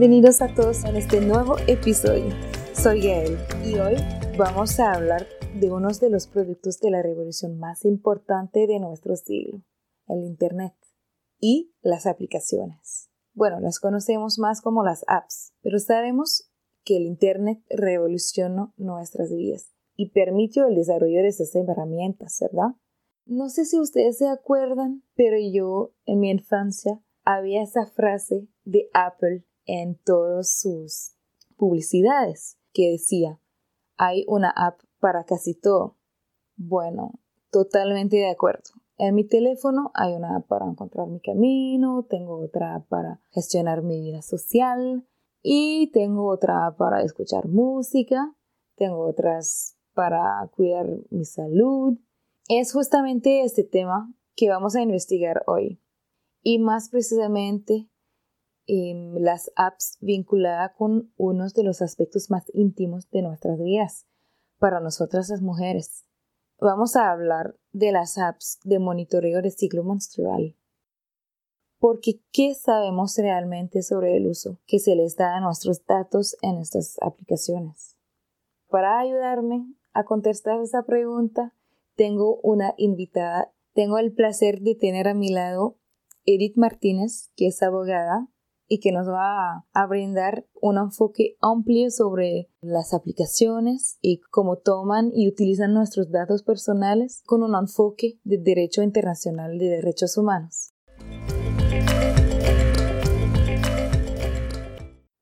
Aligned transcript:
bienvenidos 0.00 0.40
a 0.40 0.54
todos 0.54 0.84
en 0.84 0.96
este 0.96 1.20
nuevo 1.20 1.56
episodio. 1.66 2.34
Soy 2.72 3.02
Gael 3.02 3.36
y 3.66 3.74
hoy 3.74 3.96
vamos 4.38 4.80
a 4.80 4.94
hablar 4.94 5.26
de 5.60 5.70
uno 5.70 5.88
de 5.88 6.08
los 6.08 6.26
productos 6.26 6.80
de 6.80 6.90
la 6.90 7.02
revolución 7.02 7.58
más 7.58 7.84
importante 7.84 8.66
de 8.66 8.80
nuestro 8.80 9.14
siglo, 9.14 9.62
el 10.06 10.24
Internet 10.24 10.72
y 11.38 11.74
las 11.82 12.06
aplicaciones. 12.06 13.10
Bueno, 13.34 13.60
las 13.60 13.78
conocemos 13.78 14.38
más 14.38 14.62
como 14.62 14.82
las 14.84 15.04
apps, 15.06 15.52
pero 15.60 15.78
sabemos 15.78 16.50
que 16.82 16.96
el 16.96 17.02
Internet 17.02 17.62
revolucionó 17.68 18.72
nuestras 18.78 19.30
vidas 19.30 19.74
y 19.96 20.12
permitió 20.12 20.66
el 20.66 20.76
desarrollo 20.76 21.20
de 21.20 21.28
estas 21.28 21.54
herramientas, 21.54 22.38
¿verdad? 22.40 22.74
No 23.26 23.50
sé 23.50 23.66
si 23.66 23.78
ustedes 23.78 24.16
se 24.16 24.28
acuerdan, 24.28 25.02
pero 25.14 25.36
yo 25.38 25.92
en 26.06 26.20
mi 26.20 26.30
infancia 26.30 27.02
había 27.22 27.62
esa 27.62 27.84
frase 27.84 28.48
de 28.64 28.88
Apple 28.94 29.44
en 29.72 29.94
todas 29.94 30.58
sus 30.58 31.12
publicidades 31.56 32.58
que 32.72 32.90
decía, 32.90 33.40
hay 33.96 34.24
una 34.26 34.50
app 34.50 34.80
para 34.98 35.24
casi 35.24 35.54
todo. 35.54 35.96
Bueno, 36.56 37.20
totalmente 37.50 38.16
de 38.16 38.30
acuerdo. 38.30 38.70
En 38.98 39.14
mi 39.14 39.24
teléfono 39.24 39.92
hay 39.94 40.14
una 40.14 40.36
app 40.36 40.48
para 40.48 40.66
encontrar 40.66 41.06
mi 41.06 41.20
camino, 41.20 42.04
tengo 42.08 42.40
otra 42.40 42.74
app 42.74 42.88
para 42.88 43.20
gestionar 43.30 43.82
mi 43.82 44.00
vida 44.00 44.22
social 44.22 45.06
y 45.40 45.90
tengo 45.92 46.26
otra 46.28 46.66
app 46.66 46.76
para 46.76 47.02
escuchar 47.02 47.46
música, 47.46 48.34
tengo 48.74 49.06
otras 49.06 49.76
para 49.94 50.50
cuidar 50.56 50.86
mi 51.10 51.24
salud. 51.24 51.96
Es 52.48 52.72
justamente 52.72 53.44
este 53.44 53.62
tema 53.62 54.12
que 54.34 54.48
vamos 54.48 54.74
a 54.74 54.82
investigar 54.82 55.44
hoy 55.46 55.80
y 56.42 56.58
más 56.58 56.88
precisamente 56.88 57.89
em, 58.66 59.14
las 59.14 59.50
apps 59.56 59.98
vinculadas 60.00 60.72
con 60.76 61.12
uno 61.16 61.46
de 61.48 61.64
los 61.64 61.82
aspectos 61.82 62.30
más 62.30 62.44
íntimos 62.54 63.10
de 63.10 63.22
nuestras 63.22 63.58
vidas 63.58 64.06
para 64.58 64.80
nosotras 64.80 65.28
las 65.28 65.42
mujeres. 65.42 66.04
Vamos 66.60 66.94
a 66.94 67.10
hablar 67.10 67.56
de 67.72 67.92
las 67.92 68.18
apps 68.18 68.60
de 68.64 68.78
monitoreo 68.78 69.40
de 69.42 69.50
ciclo 69.50 69.82
menstrual. 69.82 70.56
Porque, 71.78 72.20
¿qué 72.30 72.54
sabemos 72.54 73.16
realmente 73.16 73.82
sobre 73.82 74.18
el 74.18 74.26
uso 74.26 74.58
que 74.66 74.78
se 74.78 74.94
les 74.94 75.16
da 75.16 75.36
a 75.36 75.40
nuestros 75.40 75.86
datos 75.86 76.36
en 76.42 76.58
estas 76.58 76.96
aplicaciones? 77.00 77.96
Para 78.68 79.00
ayudarme 79.00 79.74
a 79.94 80.04
contestar 80.04 80.60
esa 80.60 80.82
pregunta, 80.82 81.54
tengo 81.96 82.38
una 82.42 82.74
invitada. 82.76 83.52
Tengo 83.72 83.98
el 83.98 84.12
placer 84.12 84.60
de 84.60 84.74
tener 84.74 85.08
a 85.08 85.14
mi 85.14 85.30
lado 85.30 85.78
Edith 86.26 86.56
Martínez, 86.56 87.30
que 87.36 87.46
es 87.46 87.62
abogada 87.62 88.28
y 88.72 88.78
que 88.78 88.92
nos 88.92 89.08
va 89.08 89.66
a, 89.72 89.86
brindar 89.88 90.46
un 90.60 90.78
enfoque 90.78 91.36
amplio 91.40 91.90
sobre 91.90 92.48
las 92.60 92.94
aplicaciones 92.94 93.98
y 94.00 94.20
cómo 94.30 94.58
toman 94.58 95.10
y 95.12 95.28
utilizan 95.28 95.74
nuestros 95.74 96.12
datos 96.12 96.44
personales 96.44 97.24
con 97.26 97.42
un 97.42 97.56
enfoque 97.56 98.20
de 98.22 98.38
derecho 98.38 98.82
internacional 98.84 99.58
de 99.58 99.70
derechos 99.70 100.16
humanos. 100.16 100.72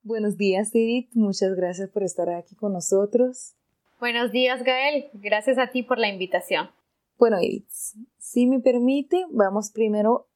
Buenos 0.03 0.37
días, 0.37 0.75
Edith. 0.75 1.09
Muchas 1.15 1.55
gracias 1.55 1.89
por 1.89 2.03
estar 2.03 2.29
aquí 2.29 2.55
con 2.55 2.75
nosotros. 2.75 3.57
Buenos 3.99 4.31
días, 4.31 4.63
Gael. 4.63 5.07
Gracias 5.15 5.57
a 5.57 5.71
ti 5.71 5.83
por 5.83 5.99
la 5.99 6.09
invitación. 6.09 6.69
Bueno, 7.17 7.39
Edith, 7.39 7.71
si 8.19 8.47
me 8.47 8.61
permite, 8.61 9.25
vamos 9.31 9.71
primero 9.73 10.29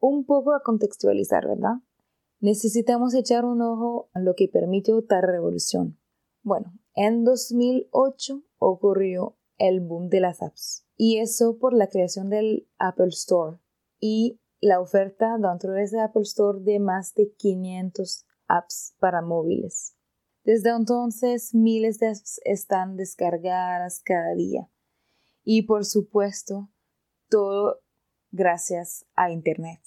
un 0.00 0.26
poco 0.26 0.54
a 0.54 0.62
contextualizar, 0.62 1.48
¿verdad? 1.48 1.76
Necesitamos 2.40 3.14
echar 3.14 3.44
un 3.44 3.62
ojo 3.62 4.10
a 4.14 4.20
lo 4.20 4.34
que 4.34 4.48
permitió 4.48 5.02
tal 5.04 5.22
revolución. 5.22 5.98
Bueno, 6.42 6.72
en 6.94 7.24
2008 7.24 8.42
ocurrió 8.58 9.36
el 9.58 9.80
boom 9.80 10.08
de 10.08 10.20
las 10.20 10.40
apps 10.40 10.86
y 10.96 11.18
eso 11.18 11.58
por 11.58 11.74
la 11.74 11.88
creación 11.88 12.30
del 12.30 12.68
Apple 12.78 13.08
Store 13.08 13.58
y 13.98 14.40
la 14.60 14.80
oferta 14.80 15.36
dentro 15.36 15.72
de 15.72 15.82
ese 15.82 16.00
Apple 16.00 16.22
Store 16.22 16.60
de 16.60 16.78
más 16.78 17.14
de 17.14 17.32
500 17.32 18.24
apps 18.46 18.94
para 19.00 19.20
móviles. 19.20 19.96
Desde 20.44 20.70
entonces 20.70 21.54
miles 21.54 21.98
de 21.98 22.08
apps 22.08 22.40
están 22.44 22.96
descargadas 22.96 24.00
cada 24.04 24.34
día 24.34 24.70
y 25.42 25.62
por 25.62 25.84
supuesto 25.84 26.70
todo 27.28 27.80
gracias 28.30 29.06
a 29.14 29.30
Internet. 29.32 29.80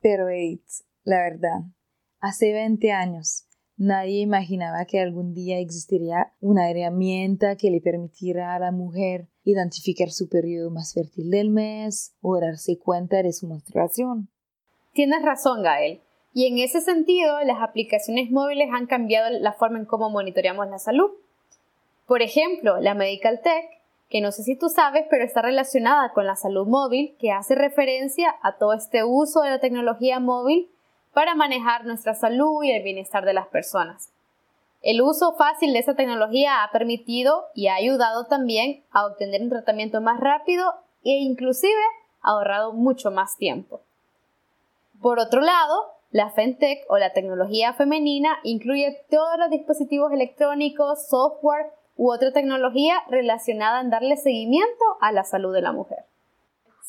Pero 0.00 0.26
AIDS, 0.26 0.84
la 1.04 1.18
verdad, 1.18 1.60
hace 2.20 2.52
20 2.52 2.90
años 2.92 3.46
nadie 3.76 4.20
imaginaba 4.20 4.84
que 4.84 5.00
algún 5.00 5.34
día 5.34 5.58
existiría 5.58 6.32
una 6.40 6.70
herramienta 6.70 7.56
que 7.56 7.70
le 7.70 7.80
permitiera 7.80 8.54
a 8.54 8.58
la 8.58 8.70
mujer 8.70 9.28
identificar 9.44 10.10
su 10.10 10.28
periodo 10.28 10.70
más 10.70 10.94
fértil 10.94 11.30
del 11.30 11.50
mes 11.50 12.14
o 12.22 12.40
darse 12.40 12.78
cuenta 12.78 13.22
de 13.22 13.32
su 13.32 13.46
menstruación. 13.48 14.28
Tienes 14.92 15.22
razón, 15.22 15.62
Gael. 15.62 16.00
Y 16.32 16.46
en 16.46 16.58
ese 16.58 16.80
sentido, 16.80 17.40
las 17.44 17.60
aplicaciones 17.60 18.30
móviles 18.30 18.68
han 18.72 18.86
cambiado 18.86 19.30
la 19.38 19.52
forma 19.52 19.78
en 19.78 19.86
cómo 19.86 20.08
monitoreamos 20.10 20.68
la 20.68 20.78
salud. 20.78 21.10
Por 22.06 22.22
ejemplo, 22.22 22.80
la 22.80 22.94
Medical 22.94 23.40
Tech 23.42 23.74
que 24.14 24.20
no 24.20 24.30
sé 24.30 24.44
si 24.44 24.56
tú 24.56 24.68
sabes, 24.68 25.06
pero 25.10 25.24
está 25.24 25.42
relacionada 25.42 26.12
con 26.12 26.26
la 26.26 26.36
salud 26.36 26.68
móvil, 26.68 27.16
que 27.18 27.32
hace 27.32 27.56
referencia 27.56 28.36
a 28.42 28.58
todo 28.58 28.74
este 28.74 29.02
uso 29.02 29.40
de 29.40 29.50
la 29.50 29.58
tecnología 29.58 30.20
móvil 30.20 30.70
para 31.14 31.34
manejar 31.34 31.86
nuestra 31.86 32.14
salud 32.14 32.62
y 32.62 32.72
el 32.72 32.82
bienestar 32.82 33.24
de 33.24 33.32
las 33.32 33.46
personas. 33.46 34.10
El 34.82 35.00
uso 35.00 35.34
fácil 35.36 35.72
de 35.72 35.78
esa 35.78 35.94
tecnología 35.94 36.62
ha 36.62 36.70
permitido 36.70 37.46
y 37.54 37.68
ha 37.68 37.76
ayudado 37.76 38.26
también 38.26 38.84
a 38.90 39.06
obtener 39.06 39.40
un 39.40 39.48
tratamiento 39.48 40.02
más 40.02 40.20
rápido 40.20 40.74
e 41.04 41.12
inclusive 41.12 41.80
ha 42.20 42.32
ahorrado 42.32 42.72
mucho 42.74 43.10
más 43.10 43.38
tiempo. 43.38 43.80
Por 45.00 45.18
otro 45.18 45.40
lado, 45.40 45.92
la 46.10 46.30
FemTech 46.30 46.84
o 46.88 46.98
la 46.98 47.12
tecnología 47.12 47.72
femenina 47.72 48.38
incluye 48.42 49.04
todos 49.10 49.38
los 49.38 49.50
dispositivos 49.50 50.12
electrónicos, 50.12 51.08
software 51.08 51.72
u 51.96 52.12
otra 52.12 52.32
tecnología 52.32 53.02
relacionada 53.08 53.80
en 53.80 53.90
darle 53.90 54.16
seguimiento 54.16 54.84
a 55.00 55.12
la 55.12 55.24
salud 55.24 55.54
de 55.54 55.62
la 55.62 55.72
mujer. 55.72 56.04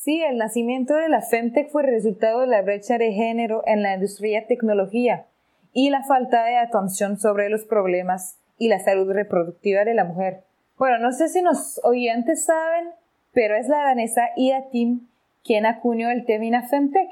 Sí, 0.06 0.22
el 0.22 0.38
nacimiento 0.38 0.94
de 0.94 1.10
la 1.10 1.24
Femtech 1.24 1.72
fue 1.72 1.82
resultado 1.82 2.42
de 2.42 2.46
la 2.46 2.62
brecha 2.62 3.00
de 3.00 3.12
género 3.14 3.64
en 3.66 3.82
la 3.82 3.96
industria 3.96 4.42
de 4.42 4.46
tecnología 4.46 5.26
y 5.74 5.90
la 5.90 6.04
falta 6.04 6.46
de 6.46 6.58
atención 6.58 7.18
sobre 7.18 7.50
los 7.50 7.66
problemas 7.66 8.38
y 8.60 8.68
la 8.68 8.78
salud 8.78 9.12
reproductiva 9.12 9.84
de 9.84 9.96
la 9.96 10.04
mujer. 10.04 10.44
Bueno, 10.78 11.00
no 11.00 11.12
sé 11.12 11.28
si 11.28 11.42
los 11.42 11.82
oyentes 11.84 12.46
saben, 12.46 12.90
pero 13.34 13.56
es 13.56 13.68
la 13.68 13.78
danesa 13.78 14.30
Ida 14.36 14.70
Tim 14.70 15.08
quien 15.44 15.66
acuñó 15.66 16.12
el 16.12 16.24
término 16.26 16.62
Femtech. 16.62 17.10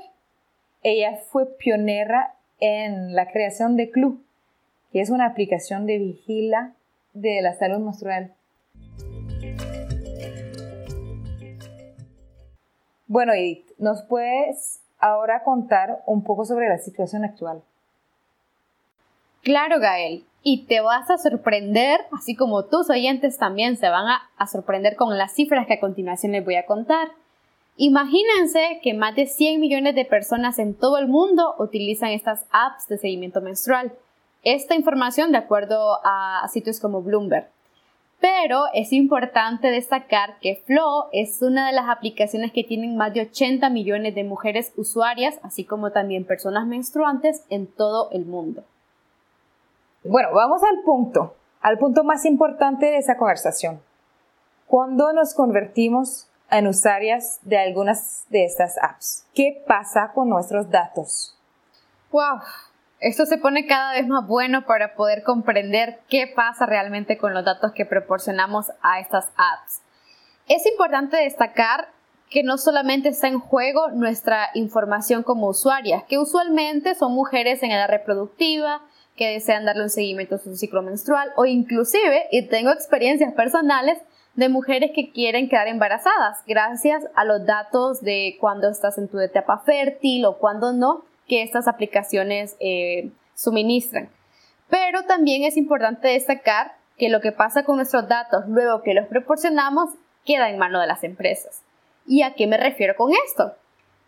Ella 0.83 1.15
fue 1.15 1.47
pionera 1.57 2.35
en 2.59 3.15
la 3.15 3.31
creación 3.31 3.75
de 3.75 3.89
Club, 3.89 4.23
que 4.91 5.01
es 5.01 5.09
una 5.09 5.25
aplicación 5.25 5.87
de 5.87 5.97
vigila 5.97 6.75
de 7.13 7.41
la 7.41 7.55
salud 7.55 7.79
menstrual. 7.79 8.35
Bueno, 13.13 13.33
Edith, 13.33 13.67
¿nos 13.77 14.01
puedes 14.01 14.81
ahora 14.97 15.43
contar 15.43 16.01
un 16.07 16.23
poco 16.23 16.45
sobre 16.45 16.67
la 16.67 16.79
situación 16.79 17.23
actual? 17.23 17.61
Claro, 19.43 19.79
Gael, 19.79 20.25
y 20.41 20.65
te 20.65 20.81
vas 20.81 21.11
a 21.11 21.19
sorprender, 21.19 21.99
así 22.11 22.35
como 22.35 22.65
tus 22.65 22.89
oyentes 22.89 23.37
también 23.37 23.77
se 23.77 23.87
van 23.87 24.07
a, 24.07 24.47
sorprender 24.47 24.95
con 24.95 25.15
las 25.15 25.31
cifras 25.31 25.67
que 25.67 25.75
a 25.75 25.79
continuación 25.79 26.31
les 26.31 26.43
voy 26.43 26.55
a 26.55 26.65
contar. 26.65 27.09
Imagínense 27.77 28.79
que 28.81 28.95
más 28.95 29.15
de 29.15 29.27
100 29.27 29.61
millones 29.61 29.93
de 29.93 30.05
personas 30.05 30.57
en 30.57 30.73
todo 30.73 30.97
el 30.97 31.07
mundo 31.07 31.53
utilizan 31.59 32.09
estas 32.09 32.47
apps 32.49 32.87
de 32.87 32.97
seguimiento 32.97 33.41
menstrual 33.41 33.93
esta 34.41 34.73
información 34.73 35.31
de 35.31 35.37
acuerdo 35.37 35.99
a 36.03 36.47
sitios 36.51 36.79
como 36.79 37.03
Bloomberg. 37.03 37.52
Pero 38.23 38.67
es 38.73 38.93
importante 38.93 39.67
destacar 39.67 40.39
que 40.39 40.63
Flow 40.65 41.07
es 41.11 41.41
una 41.41 41.67
de 41.67 41.73
las 41.73 41.89
aplicaciones 41.89 42.53
que 42.53 42.63
tienen 42.63 42.95
más 42.95 43.13
de 43.13 43.19
80 43.19 43.69
millones 43.69 44.15
de 44.15 44.23
mujeres 44.23 44.71
usuarias, 44.77 45.37
así 45.43 45.65
como 45.65 45.91
también 45.91 46.25
personas 46.25 46.65
menstruantes 46.65 47.43
en 47.49 47.67
todo 47.67 48.09
el 48.11 48.25
mundo. 48.25 48.63
Bueno, 50.05 50.29
vamos 50.33 50.61
al 50.63 50.83
punto, 50.85 51.35
al 51.59 51.77
punto 51.77 52.05
más 52.05 52.23
importante 52.23 52.85
de 52.85 52.99
esa 52.99 53.17
conversación. 53.17 53.81
¿Cuándo 54.67 55.11
nos 55.11 55.33
convertimos 55.33 56.29
en 56.49 56.67
usuarias 56.67 57.41
de 57.41 57.57
algunas 57.57 58.25
de 58.29 58.45
estas 58.45 58.77
apps? 58.81 59.27
¿Qué 59.33 59.61
pasa 59.67 60.13
con 60.15 60.29
nuestros 60.29 60.69
datos? 60.69 61.37
¡Wow! 62.09 62.39
Esto 63.03 63.25
se 63.25 63.37
pone 63.37 63.65
cada 63.65 63.91
vez 63.91 64.07
más 64.07 64.25
bueno 64.25 64.65
para 64.65 64.95
poder 64.95 65.23
comprender 65.23 65.99
qué 66.07 66.25
pasa 66.25 66.65
realmente 66.65 67.17
con 67.17 67.33
los 67.33 67.43
datos 67.43 67.73
que 67.73 67.85
proporcionamos 67.85 68.71
a 68.81 69.01
estas 69.01 69.25
apps. 69.35 69.81
Es 70.47 70.65
importante 70.65 71.17
destacar 71.17 71.89
que 72.29 72.43
no 72.43 72.57
solamente 72.57 73.09
está 73.09 73.27
en 73.27 73.39
juego 73.39 73.89
nuestra 73.89 74.51
información 74.53 75.21
como 75.21 75.49
usuarias, 75.49 76.05
que 76.05 76.17
usualmente 76.17 76.95
son 76.95 77.13
mujeres 77.13 77.61
en 77.61 77.71
edad 77.71 77.89
reproductiva, 77.89 78.81
que 79.17 79.31
desean 79.31 79.65
darle 79.65 79.83
un 79.83 79.89
seguimiento 79.89 80.35
a 80.35 80.39
su 80.39 80.55
ciclo 80.55 80.81
menstrual 80.81 81.33
o 81.35 81.45
inclusive, 81.45 82.27
y 82.31 82.47
tengo 82.47 82.71
experiencias 82.71 83.33
personales, 83.33 83.99
de 84.35 84.47
mujeres 84.47 84.91
que 84.95 85.11
quieren 85.11 85.49
quedar 85.49 85.67
embarazadas 85.67 86.39
gracias 86.47 87.03
a 87.15 87.25
los 87.25 87.45
datos 87.45 88.01
de 88.01 88.37
cuando 88.39 88.69
estás 88.69 88.97
en 88.97 89.09
tu 89.09 89.19
etapa 89.19 89.59
fértil 89.59 90.25
o 90.25 90.37
cuando 90.39 90.71
no, 90.71 91.03
que 91.27 91.43
estas 91.43 91.67
aplicaciones 91.67 92.55
eh, 92.59 93.11
suministran. 93.35 94.09
Pero 94.69 95.03
también 95.03 95.43
es 95.43 95.57
importante 95.57 96.07
destacar 96.09 96.73
que 96.97 97.09
lo 97.09 97.21
que 97.21 97.31
pasa 97.31 97.63
con 97.63 97.77
nuestros 97.77 98.07
datos 98.07 98.45
luego 98.47 98.81
que 98.81 98.93
los 98.93 99.07
proporcionamos 99.07 99.91
queda 100.25 100.49
en 100.49 100.57
manos 100.57 100.81
de 100.81 100.87
las 100.87 101.03
empresas. 101.03 101.61
¿Y 102.07 102.21
a 102.23 102.33
qué 102.33 102.47
me 102.47 102.57
refiero 102.57 102.95
con 102.95 103.11
esto? 103.27 103.53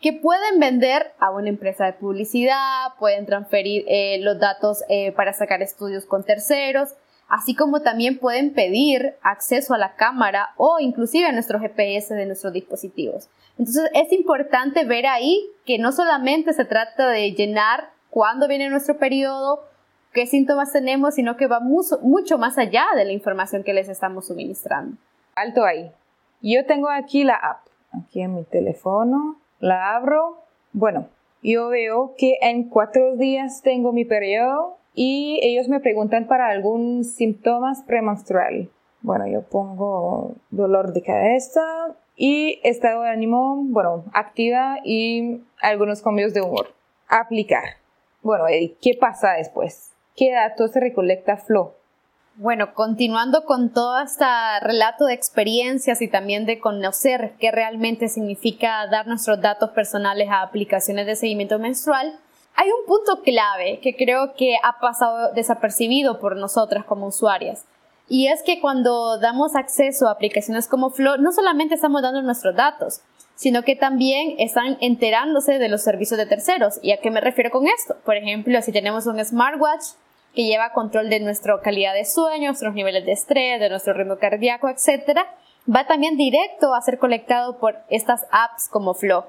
Que 0.01 0.13
pueden 0.13 0.59
vender 0.59 1.13
a 1.19 1.31
una 1.31 1.50
empresa 1.50 1.85
de 1.85 1.94
publicidad, 1.94 2.94
pueden 3.00 3.25
transferir 3.25 3.85
eh, 3.88 4.17
los 4.19 4.39
datos 4.39 4.83
eh, 4.89 5.12
para 5.13 5.33
sacar 5.33 5.62
estudios 5.62 6.06
con 6.06 6.23
terceros, 6.23 6.95
así 7.27 7.56
como 7.56 7.81
también 7.81 8.19
pueden 8.19 8.54
pedir 8.54 9.16
acceso 9.22 9.74
a 9.74 9.77
la 9.77 9.95
cámara 9.95 10.50
o 10.57 10.80
inclusive 10.80 11.25
a 11.25 11.31
nuestro 11.31 11.60
GPS 11.60 12.13
de 12.13 12.25
nuestros 12.25 12.54
dispositivos. 12.54 13.30
Entonces 13.57 13.89
es 13.94 14.12
importante 14.12 14.86
ver 14.86 15.07
ahí 15.07 15.50
que 15.66 15.77
no 15.77 15.92
solamente 15.92 16.54
se 16.54 16.66
trata 16.66 17.10
de 17.10 17.31
llenar 17.31 17.89
cuándo 18.10 18.48
viene 18.48 18.69
nuestro 18.69 18.98
periodo, 18.98 19.63
qué 20.13 20.25
síntomas 20.27 20.72
tenemos, 20.72 21.16
sino 21.16 21.36
que 21.36 21.48
va 21.48 21.60
mucho, 21.60 22.38
más 22.38 22.57
allá 22.57 22.86
de 22.95 23.06
la 23.06 23.12
información 23.12 23.63
que 23.63 23.74
les 23.74 23.89
estamos 23.89 24.27
suministrando. 24.27 24.98
Alto 25.36 25.66
ahí. 25.66 25.92
Yo 26.42 26.66
tengo 26.66 26.89
aquí 26.89 27.24
la 27.24 27.36
app, 27.36 27.68
aquí 27.92 28.22
en 28.22 28.36
mi 28.36 28.44
teléfono, 28.44 29.38
la 29.60 29.95
abro. 29.95 30.38
Bueno, 30.74 31.10
yo 31.42 31.69
veo 31.69 32.13
que 32.18 32.38
en 32.42 32.69
cuatro 32.69 33.16
días 33.18 33.62
tengo 33.62 33.92
mi 33.92 34.06
periodo 34.06 34.77
y 34.95 35.39
ellos 35.44 35.68
me 35.68 35.81
preguntan 35.81 36.27
para 36.27 36.47
algún 36.47 37.03
síntomas 37.03 37.83
premenstrual. 37.83 38.69
Bueno, 39.01 39.27
yo 39.27 39.44
pongo 39.44 40.36
dolor 40.50 40.94
de 40.94 41.03
cabeza 41.03 41.62
y 42.15 42.59
estado 42.63 43.03
de 43.03 43.09
ánimo, 43.09 43.62
bueno, 43.65 44.06
activa 44.13 44.77
y 44.83 45.42
algunos 45.62 46.01
cambios 46.01 46.33
de 46.33 46.42
humor. 46.42 46.74
Aplicar. 47.07 47.65
Bueno, 48.24 48.45
¿qué 48.81 48.97
pasa 49.00 49.33
después? 49.33 49.92
¿Qué 50.15 50.31
datos 50.31 50.71
se 50.71 50.80
recolecta 50.80 51.38
Flo? 51.38 51.75
Bueno, 52.38 52.74
continuando 52.74 53.45
con 53.45 53.71
todo 53.71 54.01
este 54.01 54.25
relato 54.62 55.06
de 55.06 55.13
experiencias 55.13 56.01
y 56.01 56.09
también 56.09 56.45
de 56.45 56.59
conocer 56.59 57.33
qué 57.39 57.51
realmente 57.51 58.09
significa 58.09 58.88
dar 58.88 59.07
nuestros 59.07 59.39
datos 59.39 59.69
personales 59.69 60.30
a 60.30 60.41
aplicaciones 60.41 61.06
de 61.06 61.15
seguimiento 61.15 61.59
menstrual, 61.59 62.19
hay 62.56 62.69
un 62.69 62.86
punto 62.88 63.22
clave 63.22 63.80
que 63.81 63.96
creo 63.96 64.34
que 64.36 64.57
ha 64.63 64.80
pasado 64.80 65.34
desapercibido 65.34 66.19
por 66.19 66.38
nosotras 66.38 66.86
como 66.86 67.07
usuarias. 67.07 67.66
Y 68.07 68.28
es 68.28 68.44
que 68.44 68.62
cuando 68.62 69.19
damos 69.19 69.56
acceso 69.56 70.07
a 70.07 70.12
aplicaciones 70.12 70.68
como 70.68 70.90
Flow, 70.90 71.18
no 71.18 71.31
solamente 71.31 71.75
estamos 71.75 72.02
dando 72.02 72.22
nuestros 72.22 72.56
datos, 72.56 73.02
sino 73.36 73.63
que 73.63 73.75
también 73.75 74.36
están 74.38 74.78
enterándose 74.80 75.60
de 75.60 75.69
los 75.69 75.81
servicios 75.81 76.18
de 76.18 76.28
terceros. 76.28 76.80
¿Y 76.81 76.92
a 76.92 77.02
qué 77.02 77.12
me 77.12 77.19
refiero 77.19 77.50
con 77.52 77.68
esto? 77.68 77.96
Por 78.06 78.16
ejemplo, 78.16 78.62
si 78.62 78.72
tenemos 78.72 79.06
un 79.08 79.24
smartwatch 79.24 79.84
que 80.34 80.46
lleva 80.46 80.72
control 80.72 81.10
de 81.10 81.19
nuestra 81.19 81.60
calidad 81.62 81.94
de 81.94 82.06
sueño, 82.06 82.48
nuestros 82.48 82.74
niveles 82.74 83.06
de 83.06 83.13
estrés, 83.13 83.60
de 83.60 83.69
nuestro 83.69 83.94
ritmo 83.94 84.18
cardíaco, 84.18 84.69
etc., 84.69 85.19
va 85.74 85.88
también 85.88 86.16
directo 86.16 86.74
a 86.74 86.81
ser 86.81 87.00
colectado 87.00 87.58
por 87.58 87.75
estas 87.90 88.25
apps 88.31 88.69
como 88.69 88.94
Flow 88.94 89.25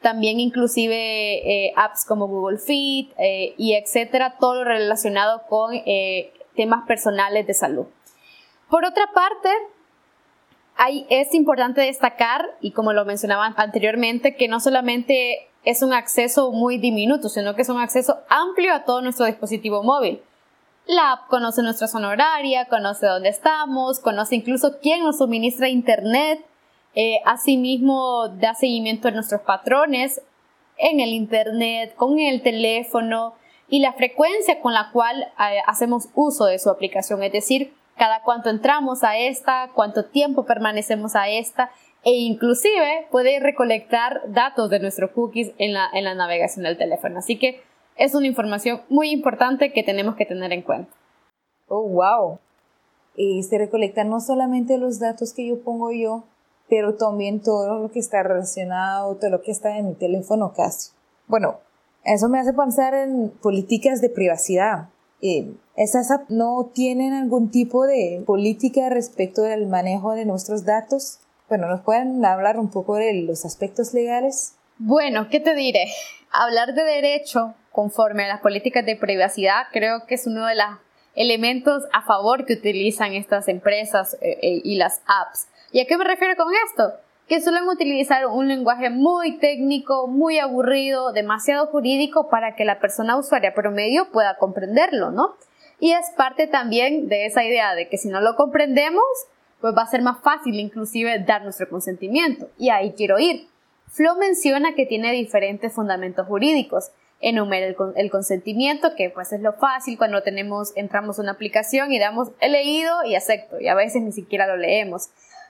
también 0.00 0.40
inclusive 0.40 1.66
eh, 1.66 1.72
apps 1.76 2.04
como 2.04 2.28
Google 2.28 2.58
Fit 2.58 3.12
eh, 3.18 3.54
y 3.56 3.74
etcétera, 3.74 4.36
todo 4.38 4.56
lo 4.56 4.64
relacionado 4.64 5.42
con 5.48 5.74
eh, 5.74 6.32
temas 6.54 6.86
personales 6.86 7.46
de 7.46 7.54
salud. 7.54 7.86
Por 8.70 8.84
otra 8.84 9.10
parte, 9.12 9.48
es 11.08 11.34
importante 11.34 11.80
destacar, 11.80 12.44
y 12.60 12.70
como 12.70 12.92
lo 12.92 13.04
mencionaba 13.04 13.52
anteriormente, 13.56 14.36
que 14.36 14.46
no 14.46 14.60
solamente 14.60 15.48
es 15.64 15.82
un 15.82 15.92
acceso 15.92 16.52
muy 16.52 16.78
diminuto, 16.78 17.28
sino 17.28 17.54
que 17.54 17.62
es 17.62 17.68
un 17.68 17.80
acceso 17.80 18.18
amplio 18.28 18.72
a 18.72 18.84
todo 18.84 19.02
nuestro 19.02 19.26
dispositivo 19.26 19.82
móvil. 19.82 20.22
La 20.86 21.12
app 21.12 21.28
conoce 21.28 21.62
nuestra 21.62 21.88
zona 21.88 22.10
horaria, 22.10 22.66
conoce 22.66 23.06
dónde 23.06 23.28
estamos, 23.28 23.98
conoce 24.00 24.36
incluso 24.36 24.78
quién 24.80 25.02
nos 25.02 25.18
suministra 25.18 25.68
internet, 25.68 26.44
eh, 26.94 27.20
asimismo, 27.24 28.28
da 28.28 28.54
seguimiento 28.54 29.08
a 29.08 29.12
nuestros 29.12 29.42
patrones 29.42 30.20
en 30.76 31.00
el 31.00 31.10
Internet, 31.10 31.94
con 31.96 32.18
el 32.18 32.42
teléfono 32.42 33.34
y 33.68 33.80
la 33.80 33.92
frecuencia 33.92 34.60
con 34.60 34.72
la 34.72 34.90
cual 34.92 35.22
eh, 35.22 35.60
hacemos 35.66 36.08
uso 36.14 36.46
de 36.46 36.58
su 36.58 36.70
aplicación, 36.70 37.22
es 37.22 37.32
decir, 37.32 37.74
cada 37.96 38.22
cuánto 38.22 38.48
entramos 38.48 39.04
a 39.04 39.18
esta, 39.18 39.70
cuánto 39.74 40.06
tiempo 40.06 40.46
permanecemos 40.46 41.16
a 41.16 41.28
esta 41.28 41.70
e 42.04 42.12
inclusive 42.12 43.08
puede 43.10 43.40
recolectar 43.40 44.22
datos 44.28 44.70
de 44.70 44.78
nuestros 44.78 45.10
cookies 45.10 45.52
en 45.58 45.74
la, 45.74 45.88
en 45.92 46.04
la 46.04 46.14
navegación 46.14 46.64
del 46.64 46.78
teléfono. 46.78 47.18
Así 47.18 47.38
que 47.38 47.60
es 47.96 48.14
una 48.14 48.28
información 48.28 48.82
muy 48.88 49.10
importante 49.10 49.72
que 49.72 49.82
tenemos 49.82 50.14
que 50.14 50.24
tener 50.24 50.52
en 50.52 50.62
cuenta. 50.62 50.92
Oh, 51.66 51.82
wow. 51.82 52.38
Y 53.16 53.42
se 53.42 53.58
recolectan 53.58 54.08
no 54.08 54.20
solamente 54.20 54.78
los 54.78 55.00
datos 55.00 55.34
que 55.34 55.48
yo 55.48 55.60
pongo 55.60 55.90
yo, 55.90 56.24
pero 56.68 56.94
también 56.94 57.40
todo 57.40 57.80
lo 57.80 57.90
que 57.90 57.98
está 57.98 58.22
relacionado, 58.22 59.16
todo 59.16 59.30
lo 59.30 59.42
que 59.42 59.50
está 59.50 59.76
en 59.78 59.88
mi 59.88 59.94
teléfono 59.94 60.52
casi. 60.54 60.90
Bueno, 61.26 61.60
eso 62.04 62.28
me 62.28 62.38
hace 62.38 62.52
pensar 62.52 62.94
en 62.94 63.30
políticas 63.30 64.00
de 64.00 64.10
privacidad. 64.10 64.88
Eh, 65.20 65.52
¿Esas 65.76 66.08
no 66.28 66.70
tienen 66.72 67.12
algún 67.12 67.50
tipo 67.50 67.86
de 67.86 68.22
política 68.26 68.88
respecto 68.88 69.42
del 69.42 69.66
manejo 69.66 70.12
de 70.14 70.24
nuestros 70.24 70.64
datos? 70.64 71.20
Bueno, 71.48 71.68
¿nos 71.68 71.80
pueden 71.80 72.24
hablar 72.24 72.58
un 72.58 72.70
poco 72.70 72.96
de 72.96 73.22
los 73.22 73.44
aspectos 73.44 73.94
legales? 73.94 74.54
Bueno, 74.78 75.28
¿qué 75.28 75.40
te 75.40 75.54
diré? 75.54 75.86
Hablar 76.30 76.74
de 76.74 76.84
derecho 76.84 77.54
conforme 77.72 78.24
a 78.24 78.28
las 78.28 78.40
políticas 78.40 78.84
de 78.84 78.96
privacidad 78.96 79.64
creo 79.72 80.06
que 80.06 80.14
es 80.14 80.26
uno 80.26 80.46
de 80.46 80.54
los 80.54 80.66
elementos 81.14 81.84
a 81.92 82.02
favor 82.02 82.44
que 82.44 82.54
utilizan 82.54 83.12
estas 83.14 83.48
empresas 83.48 84.14
eh, 84.20 84.38
eh, 84.40 84.60
y 84.62 84.76
las 84.76 85.00
apps. 85.06 85.48
¿Y 85.72 85.80
a 85.80 85.86
qué 85.86 85.96
me 85.96 86.04
refiero 86.04 86.34
con 86.36 86.52
esto? 86.66 86.94
Que 87.28 87.40
suelen 87.40 87.68
utilizar 87.68 88.26
un 88.26 88.48
lenguaje 88.48 88.88
muy 88.90 89.38
técnico, 89.38 90.06
muy 90.06 90.38
aburrido, 90.38 91.12
demasiado 91.12 91.66
jurídico 91.66 92.28
para 92.30 92.56
que 92.56 92.64
la 92.64 92.80
persona 92.80 93.18
usuaria 93.18 93.54
promedio 93.54 94.10
pueda 94.10 94.36
comprenderlo, 94.36 95.10
¿no? 95.10 95.36
Y 95.80 95.92
es 95.92 96.10
parte 96.16 96.46
también 96.46 97.08
de 97.08 97.26
esa 97.26 97.44
idea 97.44 97.74
de 97.74 97.88
que 97.88 97.98
si 97.98 98.08
no 98.08 98.20
lo 98.20 98.34
comprendemos, 98.34 99.04
pues 99.60 99.74
va 99.76 99.82
a 99.82 99.90
ser 99.90 100.02
más 100.02 100.22
fácil 100.22 100.54
inclusive 100.54 101.18
dar 101.20 101.42
nuestro 101.42 101.68
consentimiento. 101.68 102.48
Y 102.58 102.70
ahí 102.70 102.94
quiero 102.96 103.18
ir. 103.18 103.48
Flo 103.88 104.16
menciona 104.16 104.74
que 104.74 104.86
tiene 104.86 105.12
diferentes 105.12 105.72
fundamentos 105.72 106.26
jurídicos. 106.26 106.90
Enumera 107.20 107.66
el, 107.96 108.10
consentimiento, 108.10 108.94
que 108.94 109.10
pues 109.10 109.32
es 109.32 109.40
lo 109.40 109.52
fácil 109.54 109.98
cuando 109.98 110.22
tenemos, 110.22 110.72
entramos 110.76 111.18
a 111.18 111.22
una 111.22 111.32
aplicación 111.32 111.92
y 111.92 111.98
damos 111.98 112.30
he 112.40 112.48
leído 112.48 113.02
y 113.04 113.16
acepto, 113.16 113.60
y 113.60 113.66
a 113.66 113.74
veces 113.74 114.02
ni 114.02 114.12
siquiera 114.12 114.46
lo 114.46 114.56
leemos. 114.56 115.08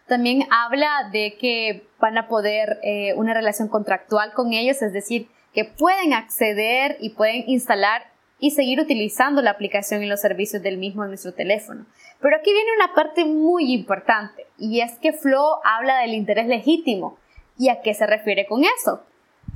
También 0.08 0.44
habla 0.50 1.10
de 1.12 1.36
que 1.38 1.86
van 2.00 2.16
a 2.16 2.28
poder 2.28 2.78
eh, 2.82 3.12
una 3.14 3.34
relación 3.34 3.68
contractual 3.68 4.32
con 4.32 4.54
ellos, 4.54 4.80
es 4.80 4.92
decir, 4.92 5.28
que 5.52 5.64
pueden 5.64 6.14
acceder 6.14 6.96
y 7.00 7.10
pueden 7.10 7.44
instalar 7.46 8.10
y 8.38 8.52
seguir 8.52 8.80
utilizando 8.80 9.42
la 9.42 9.50
aplicación 9.50 10.02
y 10.02 10.06
los 10.06 10.20
servicios 10.20 10.62
del 10.62 10.78
mismo 10.78 11.02
en 11.02 11.10
nuestro 11.10 11.34
teléfono. 11.34 11.84
Pero 12.20 12.36
aquí 12.36 12.52
viene 12.52 12.70
una 12.76 12.94
parte 12.94 13.24
muy 13.24 13.72
importante 13.74 14.46
y 14.56 14.80
es 14.80 14.98
que 14.98 15.12
Flow 15.12 15.60
habla 15.64 16.00
del 16.00 16.14
interés 16.14 16.46
legítimo. 16.46 17.18
¿Y 17.58 17.68
a 17.68 17.82
qué 17.82 17.92
se 17.92 18.06
refiere 18.06 18.46
con 18.46 18.62
eso? 18.64 19.02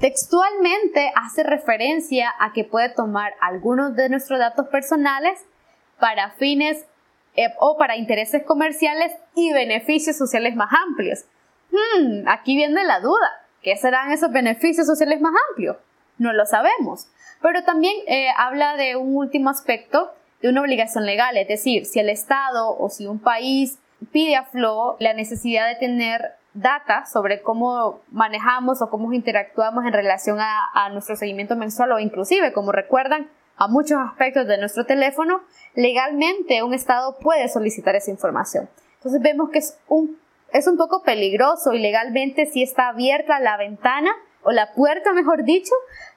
Textualmente 0.00 1.12
hace 1.14 1.44
referencia 1.44 2.34
a 2.40 2.52
que 2.52 2.64
puede 2.64 2.88
tomar 2.88 3.34
algunos 3.40 3.94
de 3.94 4.08
nuestros 4.08 4.40
datos 4.40 4.66
personales 4.68 5.38
para 6.00 6.32
fines 6.32 6.84
eh, 7.36 7.48
o 7.58 7.76
para 7.78 7.96
intereses 7.96 8.42
comerciales 8.44 9.12
y 9.34 9.52
beneficios 9.52 10.16
sociales 10.16 10.54
más 10.54 10.70
amplios. 10.88 11.24
Hmm, 11.70 12.28
aquí 12.28 12.56
viene 12.56 12.84
la 12.84 13.00
duda. 13.00 13.30
¿Qué 13.62 13.76
serán 13.76 14.12
esos 14.12 14.30
beneficios 14.32 14.86
sociales 14.86 15.20
más 15.20 15.32
amplios? 15.50 15.76
No 16.18 16.32
lo 16.32 16.44
sabemos. 16.44 17.08
Pero 17.40 17.64
también 17.64 17.94
eh, 18.06 18.28
habla 18.36 18.76
de 18.76 18.96
un 18.96 19.16
último 19.16 19.50
aspecto 19.50 20.12
de 20.42 20.48
una 20.48 20.60
obligación 20.60 21.06
legal, 21.06 21.36
es 21.36 21.48
decir, 21.48 21.86
si 21.86 22.00
el 22.00 22.08
Estado 22.08 22.76
o 22.76 22.90
si 22.90 23.06
un 23.06 23.20
país 23.20 23.78
pide 24.10 24.34
a 24.34 24.44
Flow 24.44 24.96
la 24.98 25.14
necesidad 25.14 25.68
de 25.68 25.76
tener 25.76 26.32
data 26.52 27.06
sobre 27.06 27.42
cómo 27.42 28.00
manejamos 28.10 28.82
o 28.82 28.90
cómo 28.90 29.12
interactuamos 29.12 29.86
en 29.86 29.92
relación 29.92 30.40
a, 30.40 30.68
a 30.74 30.90
nuestro 30.90 31.16
seguimiento 31.16 31.56
mensual 31.56 31.92
o 31.92 31.98
inclusive, 32.00 32.52
como 32.52 32.72
recuerdan, 32.72 33.30
a 33.56 33.68
muchos 33.68 33.98
aspectos 33.98 34.46
de 34.46 34.58
nuestro 34.58 34.86
teléfono, 34.86 35.42
legalmente 35.74 36.62
un 36.62 36.74
Estado 36.74 37.18
puede 37.18 37.48
solicitar 37.48 37.94
esa 37.94 38.10
información. 38.10 38.68
Entonces 38.96 39.20
vemos 39.20 39.50
que 39.50 39.58
es 39.58 39.78
un, 39.88 40.18
es 40.52 40.66
un 40.66 40.76
poco 40.76 41.02
peligroso 41.02 41.72
y 41.72 41.78
legalmente 41.78 42.46
sí 42.46 42.62
está 42.62 42.88
abierta 42.88 43.40
la 43.40 43.56
ventana 43.56 44.12
o 44.42 44.52
la 44.52 44.72
puerta, 44.72 45.12
mejor 45.12 45.44
dicho, 45.44 45.74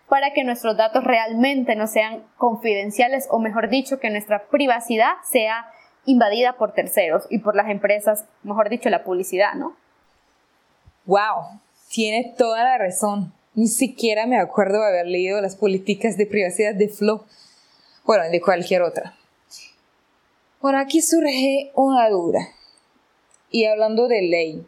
para 0.10 0.34
que 0.34 0.44
nuestros 0.44 0.78
datos 0.78 1.04
realmente 1.04 1.76
no 1.76 1.88
sean 1.88 2.24
confidenciales 2.38 3.28
o 3.30 3.40
mejor 3.40 3.70
dicho, 3.70 4.00
que 4.00 4.10
nuestra 4.10 4.46
privacidad 4.48 5.14
sea 5.24 5.68
invadida 6.06 6.54
por 6.54 6.74
terceros 6.74 7.26
y 7.30 7.40
por 7.40 7.56
las 7.56 7.70
empresas, 7.70 8.26
mejor 8.44 8.70
dicho, 8.70 8.90
la 8.90 9.04
publicidad, 9.04 9.54
¿no? 9.56 9.76
Wow, 11.06 11.60
tiene 11.90 12.34
toda 12.38 12.64
la 12.64 12.78
razón. 12.78 13.34
Ni 13.56 13.68
siquiera 13.68 14.28
me 14.28 14.38
acuerdo 14.38 14.82
de 14.82 14.88
haber 14.88 15.08
leído 15.08 15.40
las 15.42 15.56
políticas 15.56 16.18
de 16.18 16.26
privacidad 16.26 16.76
de 16.76 16.90
Flow. 16.90 17.26
Bueno, 18.04 18.26
de 18.30 18.42
cualquier 18.42 18.82
otra. 18.82 19.16
Por 20.60 20.76
aquí 20.76 21.02
surge 21.02 21.72
una 21.74 22.10
duda. 22.10 22.40
Y 23.50 23.66
hablando 23.66 24.10
de 24.10 24.22
ley, 24.24 24.68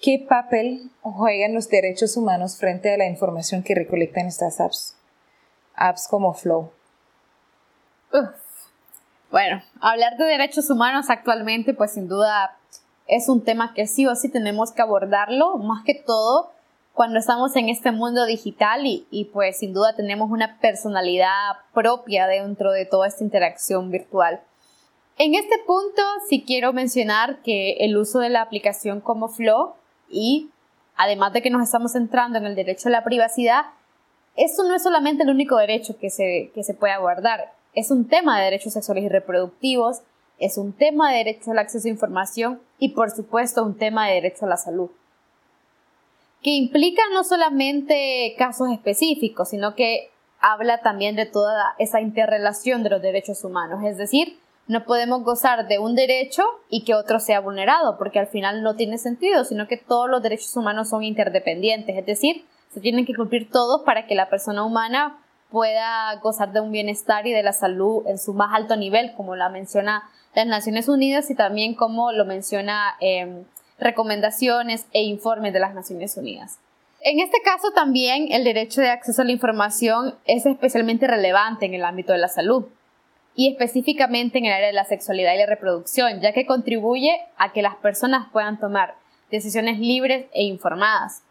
¿qué 0.00 0.24
papel 0.26 0.90
juegan 1.02 1.52
los 1.52 1.68
derechos 1.68 2.16
humanos 2.16 2.56
frente 2.56 2.92
a 2.92 2.96
la 2.96 3.06
información 3.06 3.62
que 3.62 3.74
recolectan 3.74 4.26
estas 4.26 4.60
apps? 4.60 4.96
Apps 5.74 6.08
como 6.08 6.32
Flow. 6.32 6.72
Bueno, 9.30 9.62
hablar 9.80 10.16
de 10.16 10.24
derechos 10.24 10.70
humanos 10.70 11.10
actualmente, 11.10 11.74
pues 11.74 11.92
sin 11.92 12.08
duda 12.08 12.56
es 13.06 13.28
un 13.28 13.44
tema 13.44 13.74
que 13.74 13.86
sí 13.86 14.06
o 14.06 14.14
sí 14.14 14.30
tenemos 14.30 14.72
que 14.72 14.82
abordarlo, 14.82 15.58
más 15.58 15.84
que 15.84 15.94
todo 15.94 16.52
cuando 16.94 17.18
estamos 17.18 17.56
en 17.56 17.68
este 17.68 17.90
mundo 17.90 18.26
digital 18.26 18.86
y, 18.86 19.06
y, 19.10 19.26
pues 19.26 19.58
sin 19.58 19.72
duda 19.72 19.96
tenemos 19.96 20.30
una 20.30 20.58
personalidad 20.60 21.56
propia 21.72 22.26
dentro 22.26 22.70
de 22.72 22.84
toda 22.84 23.08
esta 23.08 23.24
interacción 23.24 23.90
virtual. 23.90 24.40
En 25.18 25.34
este 25.34 25.56
punto 25.66 26.02
sí 26.28 26.44
quiero 26.46 26.72
mencionar 26.72 27.42
que 27.42 27.78
el 27.80 27.96
uso 27.96 28.18
de 28.20 28.30
la 28.30 28.42
aplicación 28.42 29.00
como 29.00 29.28
Flow 29.28 29.74
y 30.10 30.50
además 30.96 31.32
de 31.32 31.42
que 31.42 31.50
nos 31.50 31.62
estamos 31.62 31.92
centrando 31.92 32.38
en 32.38 32.44
el 32.44 32.54
derecho 32.54 32.88
a 32.88 32.92
la 32.92 33.04
privacidad, 33.04 33.66
esto 34.36 34.62
no 34.64 34.74
es 34.74 34.82
solamente 34.82 35.22
el 35.22 35.30
único 35.30 35.56
derecho 35.56 35.98
que 35.98 36.10
se, 36.10 36.50
que 36.54 36.62
se 36.62 36.74
puede 36.74 36.92
abordar, 36.92 37.52
es 37.74 37.90
un 37.90 38.06
tema 38.06 38.38
de 38.38 38.44
derechos 38.44 38.74
sexuales 38.74 39.04
y 39.04 39.08
reproductivos, 39.08 40.02
es 40.38 40.58
un 40.58 40.72
tema 40.72 41.10
de 41.10 41.18
derecho 41.18 41.52
al 41.52 41.58
acceso 41.58 41.88
a 41.88 41.90
información 41.90 42.60
y 42.78 42.90
por 42.90 43.10
supuesto 43.10 43.62
un 43.62 43.78
tema 43.78 44.08
de 44.08 44.14
derecho 44.14 44.44
a 44.44 44.48
la 44.48 44.56
salud 44.56 44.90
que 46.42 46.50
implica 46.50 47.02
no 47.12 47.24
solamente 47.24 48.34
casos 48.36 48.70
específicos, 48.72 49.50
sino 49.50 49.74
que 49.74 50.10
habla 50.40 50.78
también 50.78 51.14
de 51.14 51.26
toda 51.26 51.74
esa 51.78 52.00
interrelación 52.00 52.82
de 52.82 52.90
los 52.90 53.02
derechos 53.02 53.44
humanos. 53.44 53.84
Es 53.84 53.96
decir, 53.96 54.38
no 54.66 54.84
podemos 54.84 55.22
gozar 55.22 55.68
de 55.68 55.78
un 55.78 55.94
derecho 55.94 56.44
y 56.68 56.84
que 56.84 56.94
otro 56.94 57.20
sea 57.20 57.40
vulnerado, 57.40 57.96
porque 57.96 58.18
al 58.18 58.26
final 58.26 58.62
no 58.62 58.74
tiene 58.74 58.98
sentido, 58.98 59.44
sino 59.44 59.68
que 59.68 59.76
todos 59.76 60.10
los 60.10 60.22
derechos 60.22 60.56
humanos 60.56 60.88
son 60.88 61.04
interdependientes, 61.04 61.96
es 61.96 62.06
decir, 62.06 62.44
se 62.72 62.80
tienen 62.80 63.04
que 63.04 63.14
cumplir 63.14 63.50
todos 63.50 63.82
para 63.82 64.06
que 64.06 64.14
la 64.14 64.30
persona 64.30 64.64
humana 64.64 65.18
pueda 65.50 66.14
gozar 66.22 66.52
de 66.52 66.60
un 66.60 66.72
bienestar 66.72 67.26
y 67.26 67.32
de 67.32 67.42
la 67.42 67.52
salud 67.52 68.04
en 68.06 68.18
su 68.18 68.32
más 68.32 68.54
alto 68.54 68.76
nivel, 68.76 69.12
como 69.14 69.36
la 69.36 69.50
menciona 69.50 70.08
las 70.34 70.46
Naciones 70.46 70.88
Unidas 70.88 71.30
y 71.30 71.34
también 71.34 71.74
como 71.74 72.10
lo 72.12 72.24
menciona 72.24 72.96
eh, 73.00 73.44
recomendaciones 73.78 74.86
e 74.92 75.02
informes 75.02 75.52
de 75.52 75.60
las 75.60 75.74
Naciones 75.74 76.16
Unidas. 76.16 76.58
En 77.00 77.18
este 77.18 77.38
caso 77.44 77.72
también 77.72 78.30
el 78.30 78.44
derecho 78.44 78.80
de 78.80 78.90
acceso 78.90 79.22
a 79.22 79.24
la 79.24 79.32
información 79.32 80.14
es 80.24 80.46
especialmente 80.46 81.08
relevante 81.08 81.66
en 81.66 81.74
el 81.74 81.84
ámbito 81.84 82.12
de 82.12 82.18
la 82.18 82.28
salud 82.28 82.66
y 83.34 83.50
específicamente 83.50 84.38
en 84.38 84.46
el 84.46 84.52
área 84.52 84.68
de 84.68 84.72
la 84.72 84.84
sexualidad 84.84 85.34
y 85.34 85.38
la 85.38 85.46
reproducción, 85.46 86.20
ya 86.20 86.32
que 86.32 86.46
contribuye 86.46 87.12
a 87.38 87.52
que 87.52 87.62
las 87.62 87.76
personas 87.76 88.28
puedan 88.32 88.60
tomar 88.60 88.94
decisiones 89.30 89.78
libres 89.78 90.26
e 90.32 90.44
informadas. 90.44 91.22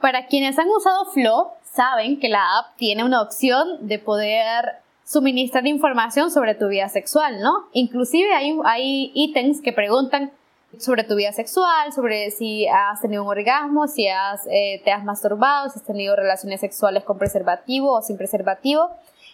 Para 0.00 0.26
quienes 0.26 0.58
han 0.58 0.68
usado 0.68 1.04
Flow, 1.12 1.50
saben 1.62 2.18
que 2.18 2.28
la 2.28 2.58
app 2.58 2.76
tiene 2.76 3.04
una 3.04 3.22
opción 3.22 3.86
de 3.86 4.00
poder 4.00 4.82
suministrar 5.04 5.66
información 5.66 6.30
sobre 6.30 6.54
tu 6.54 6.68
vida 6.68 6.88
sexual, 6.88 7.40
¿no? 7.40 7.68
Inclusive 7.72 8.34
hay, 8.34 8.56
hay 8.64 9.12
ítems 9.14 9.60
que 9.60 9.72
preguntan 9.72 10.32
sobre 10.78 11.04
tu 11.04 11.14
vida 11.16 11.32
sexual, 11.32 11.92
sobre 11.92 12.30
si 12.30 12.66
has 12.66 13.00
tenido 13.00 13.22
un 13.22 13.28
orgasmo, 13.28 13.88
si 13.88 14.08
has, 14.08 14.46
eh, 14.50 14.80
te 14.84 14.90
has 14.90 15.04
masturbado, 15.04 15.68
si 15.68 15.78
has 15.78 15.84
tenido 15.84 16.16
relaciones 16.16 16.60
sexuales 16.60 17.04
con 17.04 17.18
preservativo 17.18 17.92
o 17.92 18.02
sin 18.02 18.16
preservativo. 18.16 18.90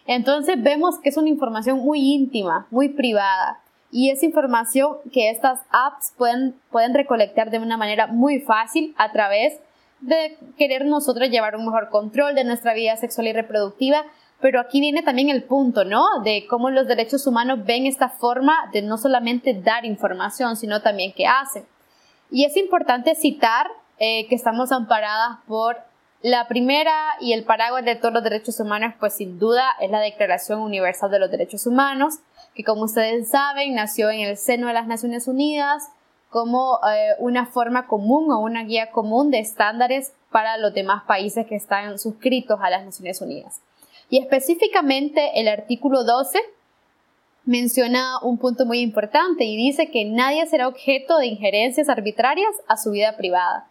Entonces 0.07 0.63
vemos 0.63 0.99
que 0.99 1.11
es 1.11 1.17
una 1.17 1.29
información 1.29 1.79
muy 1.79 2.01
íntima, 2.01 2.67
muy 2.71 2.89
privada. 2.89 3.61
Y 3.91 4.11
es 4.11 4.23
información 4.23 4.97
que 5.13 5.31
estas 5.31 5.61
apps 5.71 6.13
pueden, 6.17 6.55
pueden 6.71 6.95
recolectar 6.95 7.51
de 7.51 7.59
una 7.59 7.77
manera 7.77 8.07
muy 8.07 8.41
fácil 8.41 8.95
a 8.99 9.13
través 9.13 9.59
de 10.01 10.37
querer 10.57 10.85
nosotros 10.85 11.31
llevar 11.31 11.57
un 11.57 11.65
mejor 11.65 11.89
control 11.89 12.35
de 12.35 12.45
nuestra 12.45 12.75
vida 12.75 12.97
sexual 12.97 13.29
y 13.29 13.33
reproductiva 13.33 14.05
pero 14.41 14.61
aquí 14.61 14.81
viene 14.81 15.03
también 15.03 15.31
el 15.31 15.43
punto, 15.43 15.85
¿no? 15.85 16.21
De 16.23 16.47
cómo 16.49 16.71
los 16.71 16.87
derechos 16.87 17.27
humanos 17.27 17.65
ven 17.65 17.87
esta 17.87 18.09
forma 18.09 18.71
de 18.73 18.83
no 18.83 18.97
solamente 18.97 19.55
dar 19.55 19.85
información, 19.85 20.57
sino 20.57 20.81
también 20.81 21.13
qué 21.13 21.27
hacen. 21.27 21.65
Y 22.31 22.45
es 22.45 22.57
importante 22.57 23.15
citar 23.15 23.69
eh, 23.99 24.27
que 24.29 24.35
estamos 24.35 24.71
amparadas 24.71 25.39
por 25.49 25.79
la 26.23 26.47
primera 26.49 26.95
y 27.21 27.33
el 27.33 27.45
paraguas 27.45 27.85
de 27.85 27.97
todos 27.97 28.15
los 28.15 28.25
derechos 28.25 28.61
humanos, 28.61 28.95
pues 28.99 29.15
sin 29.15 29.39
duda 29.39 29.65
es 29.81 29.91
la 29.91 30.01
Declaración 30.01 30.61
Universal 30.61 31.11
de 31.11 31.19
los 31.19 31.31
Derechos 31.31 31.67
Humanos, 31.67 32.19
que 32.55 32.65
como 32.65 32.85
ustedes 32.85 33.31
saben 33.31 33.75
nació 33.75 34.11
en 34.11 34.21
el 34.21 34.37
seno 34.37 34.67
de 34.67 34.73
las 34.73 34.87
Naciones 34.87 35.29
Unidas 35.29 35.91
como 36.31 36.81
eh, 36.93 37.15
una 37.19 37.47
forma 37.47 37.87
común 37.87 38.31
o 38.31 38.41
una 38.41 38.65
guía 38.65 38.91
común 38.91 39.31
de 39.31 39.39
estándares 39.39 40.13
para 40.31 40.59
los 40.59 40.75
demás 40.75 41.05
países 41.05 41.47
que 41.47 41.55
están 41.57 41.99
suscritos 41.99 42.59
a 42.61 42.69
las 42.69 42.85
Naciones 42.85 43.21
Unidas. 43.21 43.61
Y 44.11 44.19
específicamente 44.19 45.41
el 45.41 45.49
artículo 45.49 46.05
12 46.05 46.39
menciona 47.45 48.19
un 48.23 48.39
punto 48.39 48.67
muy 48.67 48.81
importante 48.81 49.45
y 49.45 49.57
dice 49.57 49.91
que 49.91 50.05
nadie 50.05 50.47
será 50.47 50.69
objeto 50.69 51.19
de 51.19 51.27
injerencias 51.27 51.89
arbitrarias 51.89 52.51
a 52.67 52.77
su 52.77 52.91
vida 52.91 53.17
privada. 53.17 53.67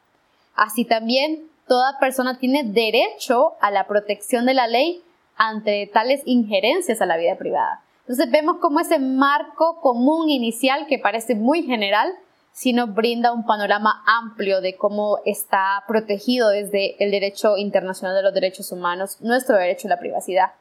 Así 0.55 0.85
también, 0.85 1.47
toda 1.67 1.99
persona 1.99 2.39
tiene 2.39 2.63
derecho 2.63 3.53
a 3.61 3.69
la 3.69 3.85
protección 3.85 4.45
de 4.45 4.55
la 4.55 4.67
ley 4.67 5.01
ante 5.35 5.89
tales 5.93 6.21
injerencias 6.25 7.01
a 7.01 7.05
la 7.05 7.17
vida 7.17 7.35
privada. 7.37 7.83
Entonces 8.01 8.31
vemos 8.31 8.57
como 8.57 8.79
ese 8.79 8.99
marco 8.99 9.79
común 9.81 10.29
inicial 10.29 10.87
que 10.87 10.97
parece 10.97 11.35
muy 11.35 11.63
general 11.63 12.13
sino 12.57 12.87
brinda 12.87 13.33
un 13.33 13.45
panorama 13.45 14.03
amplio 14.07 14.61
de 14.61 14.75
cómo 14.75 15.19
está 15.25 15.83
protegido 15.87 16.49
desde 16.49 16.95
el 17.03 17.11
derecho 17.11 17.55
internacional 17.55 18.15
de 18.15 18.23
los 18.23 18.33
derechos 18.33 18.71
humanos 18.71 19.21
nuestro 19.21 19.57
derecho 19.57 19.87
a 19.87 19.91
la 19.91 19.99
privacidad. 19.99 20.53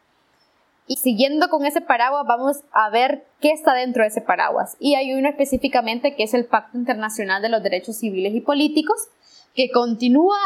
Y 0.87 0.97
siguiendo 0.97 1.49
con 1.49 1.65
ese 1.65 1.81
paraguas, 1.81 2.26
vamos 2.26 2.59
a 2.71 2.91
ver 2.91 3.25
qué 3.41 3.50
está 3.50 3.73
dentro 3.73 4.03
de 4.03 4.09
ese 4.09 4.21
paraguas. 4.21 4.76
Y 4.79 4.95
hay 4.95 5.15
uno 5.15 5.31
específicamente 5.31 6.15
que 6.15 6.25
es 6.25 6.35
el 6.35 6.45
Pacto 6.45 6.76
Internacional 6.76 7.41
de 7.41 7.49
los 7.49 7.62
Derechos 7.62 7.97
Civiles 7.97 8.35
y 8.35 8.43
Políticos, 8.43 9.09
que 9.55 9.71
continúa 9.71 10.37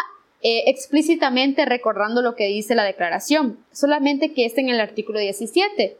eh, 0.42 0.70
explícitamente 0.70 1.64
recordando 1.64 2.22
lo 2.22 2.36
que 2.36 2.46
dice 2.46 2.76
la 2.76 2.84
declaración, 2.84 3.58
solamente 3.72 4.34
que 4.34 4.44
está 4.46 4.60
en 4.60 4.68
el 4.68 4.80
artículo 4.80 5.18
17. 5.18 5.98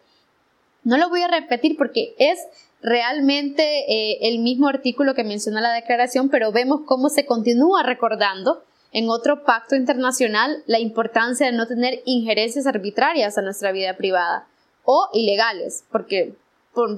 No 0.85 0.97
lo 0.97 1.09
voy 1.09 1.23
a 1.23 1.28
repetir 1.28 1.76
porque 1.76 2.14
es 2.19 2.38
realmente 2.82 3.62
eh, 3.88 4.18
el 4.22 4.38
mismo 4.38 4.68
artículo 4.68 5.14
que 5.14 5.25
menciona 5.25 5.60
la 5.60 5.72
declaración, 5.72 6.28
pero 6.28 6.52
vemos 6.52 6.82
cómo 6.87 7.08
se 7.08 7.26
continúa 7.26 7.82
recordando 7.82 8.62
en 8.92 9.08
otro 9.08 9.44
pacto 9.44 9.76
internacional 9.76 10.62
la 10.66 10.78
importancia 10.78 11.46
de 11.46 11.52
no 11.52 11.66
tener 11.66 12.02
injerencias 12.06 12.66
arbitrarias 12.66 13.38
a 13.38 13.42
nuestra 13.42 13.72
vida 13.72 13.96
privada 13.96 14.46
o 14.84 15.08
ilegales, 15.12 15.84
porque 15.92 16.34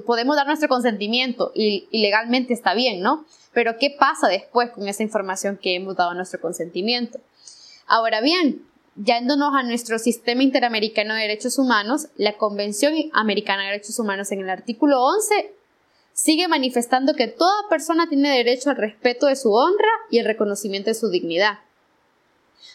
podemos 0.05 0.35
dar 0.35 0.47
nuestro 0.47 0.69
consentimiento 0.69 1.51
y, 1.53 1.87
legalmente 1.91 2.53
está 2.53 2.73
bien, 2.73 3.01
¿no? 3.01 3.25
Pero 3.53 3.77
¿qué 3.77 3.95
pasa 3.97 4.27
después 4.27 4.71
con 4.71 4.87
esa 4.87 5.03
información 5.03 5.57
que 5.61 5.75
hemos 5.75 5.95
dado 5.95 6.13
nuestro 6.13 6.39
consentimiento? 6.39 7.19
Ahora 7.85 8.21
bien, 8.21 8.65
yéndonos 8.95 9.53
a 9.53 9.63
nuestro 9.63 9.99
sistema 9.99 10.41
interamericano 10.41 11.13
de 11.13 11.21
derechos 11.21 11.59
humanos, 11.59 12.07
la 12.15 12.37
Convención 12.37 12.93
Americana 13.13 13.63
de 13.63 13.71
Derechos 13.71 13.99
Humanos 13.99 14.31
en 14.31 14.39
el 14.39 14.49
artículo 14.49 15.03
11 15.03 15.53
sigue 16.23 16.47
manifestando 16.47 17.15
que 17.15 17.27
toda 17.27 17.67
persona 17.69 18.07
tiene 18.07 18.29
derecho 18.29 18.69
al 18.69 18.77
respeto 18.77 19.25
de 19.25 19.35
su 19.35 19.51
honra 19.51 19.89
y 20.09 20.19
el 20.19 20.25
reconocimiento 20.25 20.89
de 20.89 20.93
su 20.93 21.09
dignidad. 21.09 21.59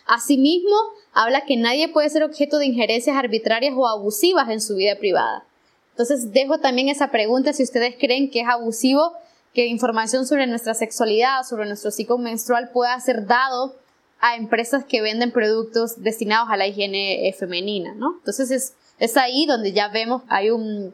Asimismo, 0.06 0.76
habla 1.14 1.46
que 1.46 1.56
nadie 1.56 1.88
puede 1.88 2.10
ser 2.10 2.24
objeto 2.24 2.58
de 2.58 2.66
injerencias 2.66 3.16
arbitrarias 3.16 3.72
o 3.74 3.88
abusivas 3.88 4.50
en 4.50 4.60
su 4.60 4.76
vida 4.76 4.96
privada. 4.96 5.46
Entonces, 5.92 6.30
dejo 6.30 6.58
también 6.58 6.90
esa 6.90 7.10
pregunta 7.10 7.54
si 7.54 7.62
ustedes 7.62 7.94
creen 7.98 8.30
que 8.30 8.42
es 8.42 8.48
abusivo 8.48 9.14
que 9.54 9.64
información 9.64 10.26
sobre 10.26 10.46
nuestra 10.46 10.74
sexualidad, 10.74 11.42
sobre 11.48 11.64
nuestro 11.64 11.90
ciclo 11.90 12.18
menstrual 12.18 12.68
pueda 12.70 13.00
ser 13.00 13.26
dado 13.26 13.76
a 14.20 14.36
empresas 14.36 14.84
que 14.84 15.00
venden 15.00 15.32
productos 15.32 16.02
destinados 16.02 16.50
a 16.50 16.58
la 16.58 16.66
higiene 16.66 17.34
femenina, 17.38 17.94
¿no? 17.94 18.16
Entonces 18.18 18.50
es, 18.50 18.74
es 18.98 19.16
ahí 19.16 19.46
donde 19.46 19.72
ya 19.72 19.88
vemos, 19.88 20.22
hay 20.28 20.50
un, 20.50 20.92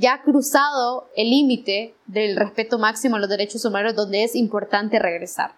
ya 0.00 0.14
ha 0.14 0.22
cruzado 0.22 1.10
el 1.14 1.28
límite 1.28 1.94
del 2.06 2.34
respeto 2.34 2.78
máximo 2.78 3.16
a 3.16 3.18
los 3.18 3.28
derechos 3.28 3.66
humanos 3.66 3.94
donde 3.94 4.24
es 4.24 4.34
importante 4.34 4.98
regresar. 4.98 5.52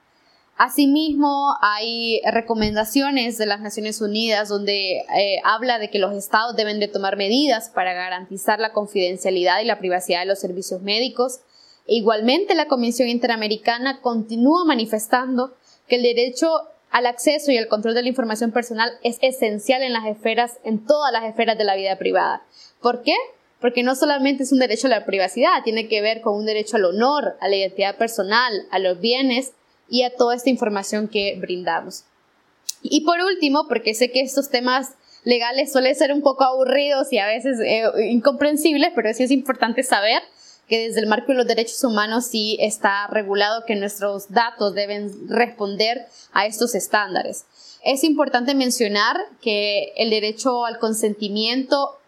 Asimismo, 0.58 1.54
hay 1.60 2.20
recomendaciones 2.24 3.38
de 3.38 3.46
las 3.46 3.60
Naciones 3.60 4.00
Unidas 4.00 4.48
donde 4.48 4.98
eh, 4.98 5.40
habla 5.44 5.78
de 5.78 5.90
que 5.90 6.00
los 6.00 6.12
estados 6.12 6.56
deben 6.56 6.80
de 6.80 6.88
tomar 6.88 7.16
medidas 7.16 7.70
para 7.70 7.94
garantizar 7.94 8.58
la 8.58 8.72
confidencialidad 8.72 9.60
y 9.60 9.64
la 9.64 9.78
privacidad 9.78 10.20
de 10.20 10.26
los 10.26 10.40
servicios 10.40 10.82
médicos. 10.82 11.40
E 11.86 11.94
igualmente, 11.94 12.56
la 12.56 12.66
Comisión 12.66 13.08
Interamericana 13.08 14.00
continúa 14.00 14.64
manifestando 14.64 15.54
que 15.88 15.96
el 15.96 16.02
derecho 16.02 16.48
al 16.90 17.06
acceso 17.06 17.52
y 17.52 17.58
al 17.58 17.68
control 17.68 17.94
de 17.94 18.02
la 18.02 18.08
información 18.08 18.50
personal 18.50 18.90
es 19.04 19.18
esencial 19.22 19.82
en 19.82 19.92
las 19.92 20.06
esferas, 20.06 20.58
en 20.64 20.84
todas 20.84 21.12
las 21.12 21.24
esferas 21.24 21.56
de 21.56 21.64
la 21.64 21.76
vida 21.76 21.96
privada. 21.96 22.42
¿Por 22.80 23.02
qué? 23.02 23.14
Porque 23.62 23.82
no 23.82 23.94
solamente 23.94 24.42
es 24.42 24.52
un 24.52 24.58
derecho 24.58 24.88
a 24.88 24.90
la 24.90 25.06
privacidad, 25.06 25.62
tiene 25.64 25.88
que 25.88 26.02
ver 26.02 26.20
con 26.20 26.36
un 26.36 26.44
derecho 26.44 26.76
al 26.76 26.84
honor, 26.84 27.36
a 27.40 27.48
la 27.48 27.56
identidad 27.56 27.96
personal, 27.96 28.66
a 28.70 28.78
los 28.78 29.00
bienes 29.00 29.52
y 29.88 30.02
a 30.02 30.14
toda 30.14 30.34
esta 30.34 30.50
información 30.50 31.08
que 31.08 31.36
brindamos. 31.40 32.04
Y 32.82 33.02
por 33.02 33.20
último, 33.20 33.68
porque 33.68 33.94
sé 33.94 34.10
que 34.10 34.20
estos 34.20 34.50
temas 34.50 34.96
legales 35.24 35.72
suelen 35.72 35.94
ser 35.94 36.12
un 36.12 36.20
poco 36.20 36.44
aburridos 36.44 37.12
y 37.12 37.18
a 37.18 37.26
veces 37.26 37.58
eh, 37.60 37.84
incomprensibles, 38.10 38.90
pero 38.94 39.14
sí 39.14 39.22
es 39.22 39.30
importante 39.30 39.82
saber 39.82 40.20
que 40.68 40.88
desde 40.88 41.00
el 41.00 41.06
marco 41.06 41.28
de 41.32 41.38
los 41.38 41.46
derechos 41.46 41.82
humanos 41.84 42.26
sí 42.26 42.56
está 42.60 43.06
regulado 43.08 43.64
que 43.66 43.76
nuestros 43.76 44.30
datos 44.30 44.74
deben 44.74 45.28
responder 45.28 46.06
a 46.32 46.46
estos 46.46 46.74
estándares. 46.74 47.44
Es 47.84 48.04
importante 48.04 48.54
mencionar 48.54 49.16
que 49.40 49.92
el 49.96 50.10
derecho 50.10 50.64
al 50.64 50.78
consentimiento 50.78 51.98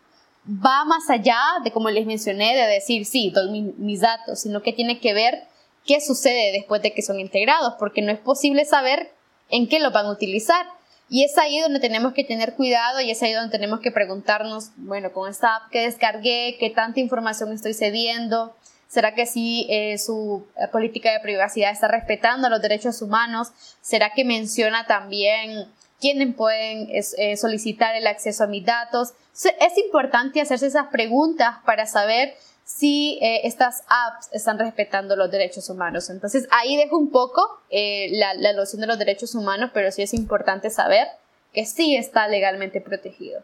va 0.46 0.84
más 0.84 1.08
allá 1.10 1.38
de, 1.62 1.70
como 1.70 1.90
les 1.90 2.06
mencioné, 2.06 2.54
de 2.54 2.66
decir, 2.66 3.06
sí, 3.06 3.30
doy 3.30 3.72
mis 3.78 4.00
datos, 4.00 4.40
sino 4.40 4.62
que 4.62 4.72
tiene 4.72 5.00
que 5.00 5.14
ver 5.14 5.44
qué 5.86 6.00
sucede 6.00 6.52
después 6.52 6.82
de 6.82 6.92
que 6.92 7.02
son 7.02 7.20
integrados, 7.20 7.74
porque 7.78 8.02
no 8.02 8.12
es 8.12 8.18
posible 8.18 8.64
saber 8.64 9.12
en 9.50 9.68
qué 9.68 9.80
lo 9.80 9.90
van 9.90 10.06
a 10.06 10.12
utilizar. 10.12 10.66
Y 11.08 11.24
es 11.24 11.36
ahí 11.36 11.60
donde 11.60 11.80
tenemos 11.80 12.14
que 12.14 12.24
tener 12.24 12.54
cuidado 12.54 13.00
y 13.00 13.10
es 13.10 13.22
ahí 13.22 13.32
donde 13.32 13.50
tenemos 13.50 13.80
que 13.80 13.90
preguntarnos, 13.90 14.70
bueno, 14.76 15.12
con 15.12 15.30
esta 15.30 15.56
app 15.56 15.70
que 15.70 15.82
descargué, 15.82 16.56
qué 16.58 16.70
tanta 16.70 17.00
información 17.00 17.52
estoy 17.52 17.74
cediendo, 17.74 18.54
¿Será 18.94 19.12
que 19.12 19.26
sí 19.26 19.66
eh, 19.70 19.98
su 19.98 20.46
eh, 20.56 20.68
política 20.68 21.10
de 21.10 21.18
privacidad 21.18 21.72
está 21.72 21.88
respetando 21.88 22.48
los 22.48 22.62
derechos 22.62 23.02
humanos? 23.02 23.48
¿Será 23.80 24.10
que 24.14 24.24
menciona 24.24 24.86
también 24.86 25.66
quiénes 26.04 26.34
pueden 26.34 26.88
eh, 26.90 27.36
solicitar 27.36 27.94
el 27.94 28.06
acceso 28.06 28.44
a 28.44 28.46
mis 28.46 28.66
datos? 28.66 29.14
Es 29.32 29.78
importante 29.78 30.40
hacerse 30.40 30.66
esas 30.66 30.88
preguntas 30.88 31.56
para 31.64 31.86
saber 31.86 32.34
si 32.64 33.18
estas 33.20 33.84
apps 33.88 34.28
están 34.32 34.58
respetando 34.58 35.16
los 35.16 35.30
derechos 35.30 35.68
humanos. 35.70 36.10
Entonces 36.10 36.46
ahí 36.50 36.76
dejo 36.76 36.98
un 36.98 37.10
poco 37.10 37.42
la, 37.70 38.34
la 38.34 38.52
noción 38.52 38.80
de 38.80 38.86
los 38.86 38.98
derechos 38.98 39.34
humanos, 39.34 39.70
pero 39.74 39.90
sí 39.90 40.02
es 40.02 40.14
importante 40.14 40.70
saber 40.70 41.08
que 41.52 41.64
sí 41.64 41.96
está 41.96 42.28
legalmente 42.28 42.80
protegido. 42.80 43.42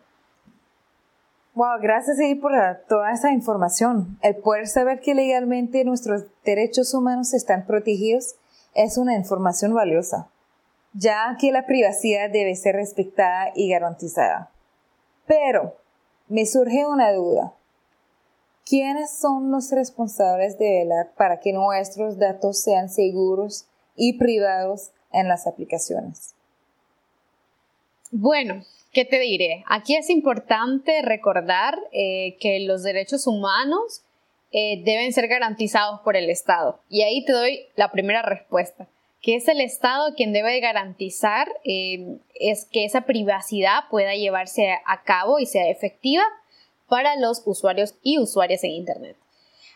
Wow, 1.55 1.81
gracias 1.81 2.17
por 2.41 2.53
toda 2.89 3.13
esa 3.13 3.33
información. 3.33 4.19
El 4.23 4.37
poder 4.37 4.69
saber 4.69 5.01
que 5.01 5.15
legalmente 5.15 5.85
nuestros 5.85 6.23
derechos 6.45 6.95
humanos 6.95 7.35
están 7.35 7.67
protegidos 7.67 8.37
es 8.75 8.99
una 8.99 9.17
información 9.17 9.75
valiosa, 9.75 10.29
ya 10.93 11.37
que 11.41 11.53
la 11.53 11.67
privacidad 11.67 12.31
debe 12.31 12.55
ser 12.57 12.77
respetada 12.77 13.53
y 13.55 13.71
garantizada. 13.71 14.51
Pero 15.27 15.77
me 16.29 16.47
surge 16.47 16.87
una 16.87 17.13
duda. 17.13 17.55
¿Quiénes 18.65 19.11
son 19.11 19.51
los 19.51 19.71
responsables 19.73 20.59
de 20.59 20.81
velar 20.81 21.13
para 21.17 21.41
que 21.41 21.53
nuestros 21.53 22.19
datos 22.19 22.61
sean 22.61 22.89
seguros 22.89 23.67
y 23.97 24.19
privados 24.19 24.91
en 25.13 25.29
las 25.29 25.47
aplicaciones? 25.47 26.35
Bueno, 28.13 28.65
¿Qué 28.93 29.05
te 29.05 29.21
diré? 29.21 29.63
Aquí 29.69 29.95
es 29.95 30.11
importante 30.11 31.01
recordar 31.03 31.79
eh, 31.93 32.37
que 32.41 32.59
los 32.61 32.83
derechos 32.83 33.29
humanos 33.29 34.03
eh, 34.51 34.83
deben 34.85 35.13
ser 35.13 35.29
garantizados 35.29 36.01
por 36.01 36.17
el 36.17 36.29
Estado. 36.29 36.81
Y 36.89 37.03
ahí 37.03 37.25
te 37.25 37.33
doy 37.33 37.61
la 37.77 37.93
primera 37.93 38.23
respuesta, 38.23 38.89
que 39.23 39.37
es 39.37 39.49
el 39.49 39.61
Estado 39.61 40.15
quien 40.15 40.33
debe 40.33 40.61
garantizar 40.61 41.49
eh, 41.65 42.19
es 42.35 42.65
que 42.65 42.85
esa 42.85 43.03
privacidad 43.03 43.85
pueda 43.91 44.15
llevarse 44.15 44.79
a 44.87 45.03
cabo 45.03 45.39
y 45.39 45.47
sea 45.47 45.69
efectiva 45.69 46.25
para 46.89 47.17
los 47.17 47.43
usuarios 47.45 47.95
y 48.03 48.19
usuarias 48.19 48.65
en 48.65 48.71
Internet. 48.71 49.17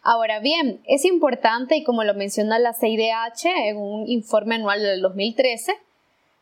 Ahora 0.03 0.41
bien, 0.41 0.83
es 0.87 1.07
importante, 1.07 1.77
y 1.77 1.85
como 1.85 2.05
lo 2.05 2.13
menciona 2.13 2.59
la 2.59 2.75
CIDH 2.75 3.47
en 3.69 3.79
un 3.79 4.07
informe 4.07 4.57
anual 4.57 4.83
del 4.83 5.01
2013, 5.01 5.73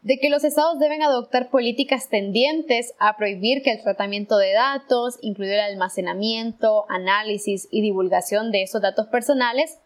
de 0.02 0.18
que 0.18 0.30
los 0.30 0.42
estados 0.42 0.80
deben 0.80 1.02
adoptar 1.02 1.48
políticas 1.48 2.08
tendientes 2.08 2.92
a 2.98 3.16
prohibir 3.16 3.62
que 3.62 3.70
el 3.70 3.82
tratamiento 3.82 4.36
de 4.36 4.52
datos, 4.52 5.18
incluido 5.22 5.54
el 5.54 5.60
almacenamiento, 5.60 6.86
análisis 6.88 7.68
y 7.70 7.82
divulgación 7.82 8.50
de 8.50 8.62
esos 8.62 8.82
datos 8.82 9.06
personales, 9.06 9.78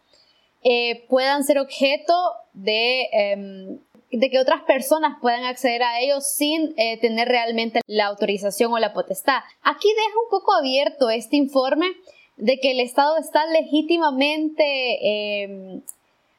eh, 0.69 1.05
puedan 1.07 1.45
ser 1.45 1.59
objeto 1.59 2.13
de, 2.51 3.07
em, 3.13 3.79
de, 4.11 4.29
que 4.29 4.37
otras 4.37 4.63
personas 4.63 5.17
puedan 5.21 5.45
acceder 5.45 5.81
a 5.81 6.01
ellos 6.01 6.27
sin 6.27 6.73
eh, 6.75 6.99
tener 6.99 7.29
realmente 7.29 7.79
la 7.87 8.07
autorización 8.07 8.73
o 8.73 8.77
la 8.77 8.91
potestad. 8.91 9.39
Aquí 9.63 9.87
deja 9.87 10.19
un 10.25 10.29
poco 10.29 10.53
abierto 10.53 11.09
este 11.09 11.37
informe 11.37 11.87
de 12.35 12.59
que 12.59 12.71
el 12.71 12.81
Estado 12.81 13.17
está 13.17 13.45
legítimamente 13.45 15.43
em, 15.43 15.81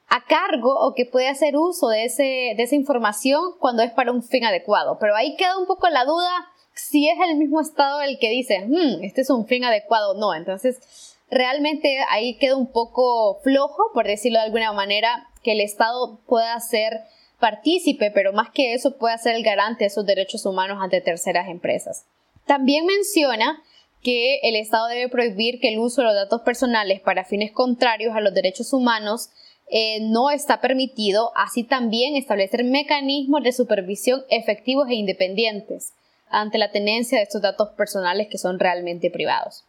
a 0.09 0.25
cargo 0.27 0.75
o 0.79 0.95
que 0.95 1.07
puede 1.07 1.29
hacer 1.29 1.57
uso 1.57 1.88
de, 1.88 2.05
ese, 2.05 2.55
de 2.55 2.62
esa 2.62 2.75
información 2.75 3.55
cuando 3.59 3.83
es 3.83 3.93
para 3.93 4.12
un 4.12 4.23
fin 4.23 4.45
adecuado. 4.45 4.99
Pero 5.01 5.17
ahí 5.17 5.37
queda 5.37 5.57
un 5.57 5.67
poco 5.67 5.88
la 5.88 6.05
duda 6.05 6.49
si 6.75 7.09
es 7.09 7.17
el 7.27 7.37
mismo 7.37 7.62
Estado 7.62 8.03
el 8.03 8.19
que 8.19 8.29
dice, 8.29 8.61
hmm, 8.67 9.05
este 9.05 9.23
es 9.23 9.31
un 9.31 9.47
fin 9.47 9.64
adecuado 9.64 10.12
o 10.12 10.19
no. 10.19 10.35
Entonces, 10.35 11.17
realmente 11.31 11.99
ahí 12.11 12.35
queda 12.38 12.57
un 12.57 12.71
poco 12.71 13.41
flojo, 13.43 13.91
por 13.93 14.07
decirlo 14.07 14.38
de 14.38 14.47
alguna 14.47 14.73
manera, 14.73 15.29
que 15.43 15.53
el 15.53 15.61
Estado 15.61 16.21
pueda 16.27 16.59
ser 16.61 17.01
partícipe, 17.38 18.11
pero 18.11 18.33
más 18.33 18.51
que 18.51 18.75
eso 18.75 18.97
pueda 18.99 19.17
ser 19.19 19.37
el 19.37 19.45
garante 19.45 19.85
de 19.85 19.91
sus 19.91 20.05
derechos 20.05 20.45
humanos 20.47 20.79
ante 20.81 21.01
terceras 21.01 21.49
empresas. 21.49 22.07
También 22.47 22.87
menciona 22.87 23.62
que 24.03 24.41
el 24.43 24.57
Estado 24.57 24.87
debe 24.88 25.09
prohibir 25.09 25.61
que 25.61 25.69
el 25.69 25.79
uso 25.79 26.01
de 26.01 26.07
los 26.07 26.14
datos 26.14 26.43
personales 26.43 27.01
para 27.01 27.25
fines 27.25 27.53
contrarios 27.53 28.14
a 28.14 28.21
los 28.21 28.35
derechos 28.35 28.73
humanos 28.73 29.31
eh, 29.71 29.99
no 30.01 30.31
está 30.31 30.61
permitido, 30.61 31.33
así 31.37 31.62
también 31.62 32.17
establecer 32.17 32.64
mecanismos 32.64 33.43
de 33.43 33.53
supervisión 33.53 34.23
efectivos 34.31 34.88
e 34.88 34.95
independientes 34.95 35.93
ante 36.31 36.59
la 36.59 36.71
tenencia 36.71 37.19
de 37.19 37.25
estos 37.25 37.43
datos 37.43 37.71
personales 37.71 38.29
que 38.29 38.38
son 38.38 38.59
realmente 38.59 39.11
privados. 39.11 39.64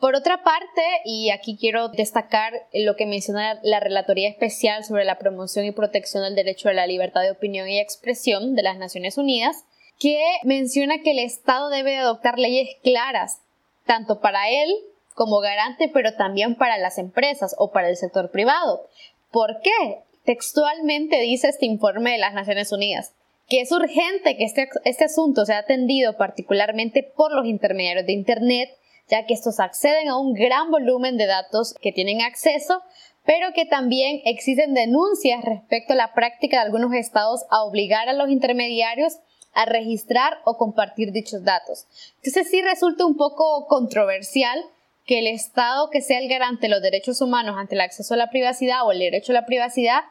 Por 0.00 0.14
otra 0.14 0.44
parte, 0.44 0.82
y 1.04 1.30
aquí 1.30 1.56
quiero 1.58 1.88
destacar 1.88 2.52
lo 2.72 2.94
que 2.94 3.06
menciona 3.06 3.58
la 3.62 3.80
Relatoría 3.80 4.28
Especial 4.28 4.84
sobre 4.84 5.04
la 5.04 5.18
promoción 5.18 5.64
y 5.64 5.72
protección 5.72 6.22
del 6.22 6.36
derecho 6.36 6.68
a 6.68 6.72
la 6.72 6.86
libertad 6.86 7.22
de 7.22 7.32
opinión 7.32 7.68
y 7.68 7.80
expresión 7.80 8.54
de 8.54 8.62
las 8.62 8.78
Naciones 8.78 9.18
Unidas, 9.18 9.64
que 9.98 10.22
menciona 10.44 11.02
que 11.02 11.10
el 11.10 11.18
Estado 11.18 11.68
debe 11.68 11.96
adoptar 11.96 12.38
leyes 12.38 12.68
claras, 12.84 13.40
tanto 13.86 14.20
para 14.20 14.48
él 14.48 14.72
como 15.14 15.40
garante, 15.40 15.90
pero 15.92 16.14
también 16.14 16.54
para 16.54 16.78
las 16.78 16.98
empresas 16.98 17.56
o 17.58 17.72
para 17.72 17.88
el 17.88 17.96
sector 17.96 18.30
privado, 18.30 18.86
¿Por 19.30 19.60
qué? 19.60 19.98
Textualmente 20.24 21.20
dice 21.20 21.48
este 21.48 21.66
informe 21.66 22.12
de 22.12 22.18
las 22.18 22.34
Naciones 22.34 22.72
Unidas 22.72 23.12
que 23.48 23.62
es 23.62 23.72
urgente 23.72 24.36
que 24.36 24.44
este, 24.44 24.68
este 24.84 25.04
asunto 25.04 25.46
sea 25.46 25.58
atendido 25.58 26.16
particularmente 26.16 27.02
por 27.02 27.32
los 27.32 27.46
intermediarios 27.46 28.04
de 28.04 28.12
Internet, 28.12 28.68
ya 29.08 29.26
que 29.26 29.34
estos 29.34 29.60
acceden 29.60 30.08
a 30.08 30.16
un 30.16 30.34
gran 30.34 30.70
volumen 30.70 31.16
de 31.16 31.26
datos 31.26 31.74
que 31.80 31.92
tienen 31.92 32.22
acceso, 32.22 32.82
pero 33.24 33.52
que 33.52 33.66
también 33.66 34.22
existen 34.24 34.74
denuncias 34.74 35.44
respecto 35.44 35.92
a 35.92 35.96
la 35.96 36.14
práctica 36.14 36.58
de 36.58 36.66
algunos 36.66 36.94
estados 36.94 37.44
a 37.50 37.62
obligar 37.62 38.08
a 38.08 38.14
los 38.14 38.30
intermediarios 38.30 39.18
a 39.52 39.64
registrar 39.64 40.38
o 40.44 40.56
compartir 40.56 41.12
dichos 41.12 41.42
datos. 41.42 41.86
Entonces 42.16 42.48
sí 42.50 42.62
resulta 42.62 43.04
un 43.04 43.16
poco 43.16 43.66
controversial 43.66 44.62
que 45.04 45.18
el 45.18 45.26
Estado 45.26 45.90
que 45.90 46.02
sea 46.02 46.18
el 46.20 46.28
garante 46.28 46.62
de 46.62 46.68
los 46.68 46.82
derechos 46.82 47.20
humanos 47.20 47.56
ante 47.58 47.74
el 47.74 47.80
acceso 47.80 48.14
a 48.14 48.18
la 48.18 48.30
privacidad 48.30 48.86
o 48.86 48.92
el 48.92 48.98
derecho 48.98 49.32
a 49.32 49.34
la 49.34 49.46
privacidad 49.46 50.04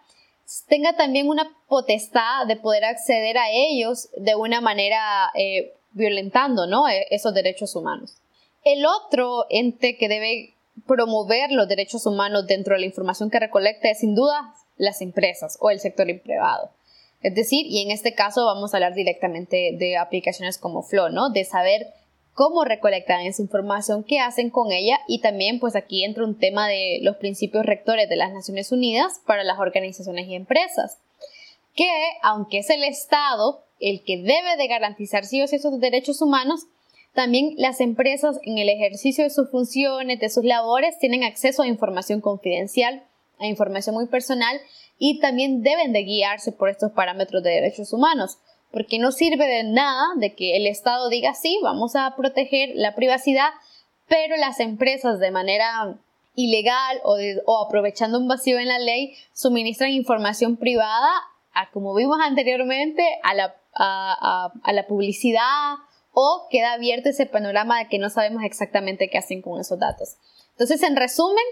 tenga 0.68 0.94
también 0.94 1.28
una 1.28 1.50
potestad 1.68 2.46
de 2.48 2.56
poder 2.56 2.86
acceder 2.86 3.38
a 3.38 3.52
ellos 3.52 4.10
de 4.18 4.36
una 4.36 4.62
manera 4.62 5.32
eh, 5.36 5.74
violentando 5.92 6.68
¿no? 6.68 6.88
E, 6.88 7.06
esos 7.10 7.34
derechos 7.34 7.76
humanos. 7.76 8.16
El 8.64 8.86
otro 8.86 9.46
ente 9.50 9.98
que 9.98 10.10
debe 10.10 10.54
promover 10.86 11.52
los 11.52 11.68
derechos 11.68 12.06
humanos 12.06 12.48
dentro 12.48 12.76
de 12.76 12.82
la 12.82 12.86
información 12.86 13.30
que 13.30 13.40
recolecta 13.40 13.90
es 13.90 14.00
sin 14.00 14.16
duda 14.16 14.54
las 14.78 15.02
empresas 15.02 15.58
o 15.60 15.70
el 15.70 15.80
sector 15.80 16.08
privado. 16.22 16.70
Es 17.22 17.34
decir, 17.34 17.66
y 17.66 17.82
en 17.82 17.92
este 17.92 18.14
caso 18.14 18.46
vamos 18.46 18.74
a 18.74 18.78
hablar 18.78 18.94
directamente 18.94 19.72
de 19.74 19.98
aplicaciones 19.98 20.58
como 20.58 20.84
Flow, 20.84 21.10
¿no? 21.10 21.30
De 21.30 21.46
saber 21.46 21.88
cómo 22.34 22.64
recolectan 22.64 23.22
esa 23.22 23.42
información, 23.42 24.04
qué 24.04 24.20
hacen 24.20 24.52
con 24.52 24.72
ella 24.72 25.00
y 25.08 25.22
también 25.22 25.60
pues 25.60 25.76
aquí 25.76 26.04
entra 26.04 26.24
un 26.24 26.38
tema 26.38 26.68
de 26.68 27.00
los 27.02 27.18
principios 27.18 27.66
rectores 27.66 28.08
de 28.08 28.16
las 28.16 28.32
Naciones 28.32 28.72
Unidas 28.72 29.20
para 29.26 29.44
las 29.44 29.58
organizaciones 29.58 30.28
y 30.28 30.36
empresas, 30.36 31.00
que, 31.76 31.90
aunque 32.22 32.60
es 32.60 32.70
el 32.70 32.84
Estado 32.84 33.64
el 33.80 34.04
que 34.04 34.18
debe 34.18 34.56
de 34.58 34.68
garantizar 34.68 35.26
sí 35.26 35.42
o 35.42 35.48
sí 35.48 35.56
esos 35.56 35.80
derechos 35.80 36.22
humanos, 36.22 36.68
también 37.18 37.56
las 37.58 37.82
empresas 37.82 38.40
en 38.44 38.60
el 38.60 38.70
ejercicio 38.70 39.24
de 39.24 39.32
sus 39.32 39.50
funciones, 39.50 40.20
de 40.20 40.30
sus 40.30 40.46
labores, 40.46 41.00
tienen 41.00 41.24
acceso 41.24 41.64
a 41.64 41.68
información 41.68 42.22
confidencial, 42.22 43.02
a 43.40 43.48
información 43.48 43.96
muy 43.96 44.06
personal 44.06 44.62
y 45.00 45.20
también 45.20 45.64
deben 45.64 45.94
de 45.94 46.04
guiarse 46.04 46.52
por 46.52 46.70
estos 46.70 46.92
parámetros 46.92 47.42
de 47.42 47.50
derechos 47.50 47.92
humanos, 47.92 48.38
porque 48.72 49.00
no 49.00 49.12
sirve 49.12 49.48
de 49.48 49.64
nada 49.64 50.10
de 50.18 50.36
que 50.36 50.58
el 50.58 50.68
Estado 50.68 51.10
diga 51.10 51.34
sí, 51.34 51.58
vamos 51.64 51.96
a 51.96 52.16
proteger 52.16 52.74
la 52.76 52.94
privacidad, 52.94 53.50
pero 54.08 54.38
las 54.38 54.60
empresas 54.60 55.20
de 55.20 55.32
manera 55.32 55.98
ilegal 56.36 57.02
o, 57.04 57.66
aprovechando 57.66 58.20
un 58.20 58.28
vacío 58.28 58.60
en 58.60 58.68
la 58.68 58.78
ley 58.78 59.16
suministran 59.34 59.90
información 59.90 60.56
privada, 60.56 61.10
como 61.74 61.96
vimos 61.96 62.20
anteriormente, 62.22 63.04
a, 63.24 63.34
la 63.34 64.88
publicidad 64.88 65.78
o 66.20 66.48
queda 66.50 66.74
abierto 66.74 67.10
ese 67.10 67.28
panorama 67.28 67.78
de 67.78 67.90
que 67.90 68.00
no 68.00 68.10
sabemos 68.10 68.42
exactamente 68.44 69.08
qué 69.08 69.20
hacen 69.20 69.44
con 69.44 69.62
esos 69.62 69.78
datos. 69.78 70.18
Entonces, 70.50 70.82
en 70.82 70.96
resumen, 70.96 71.44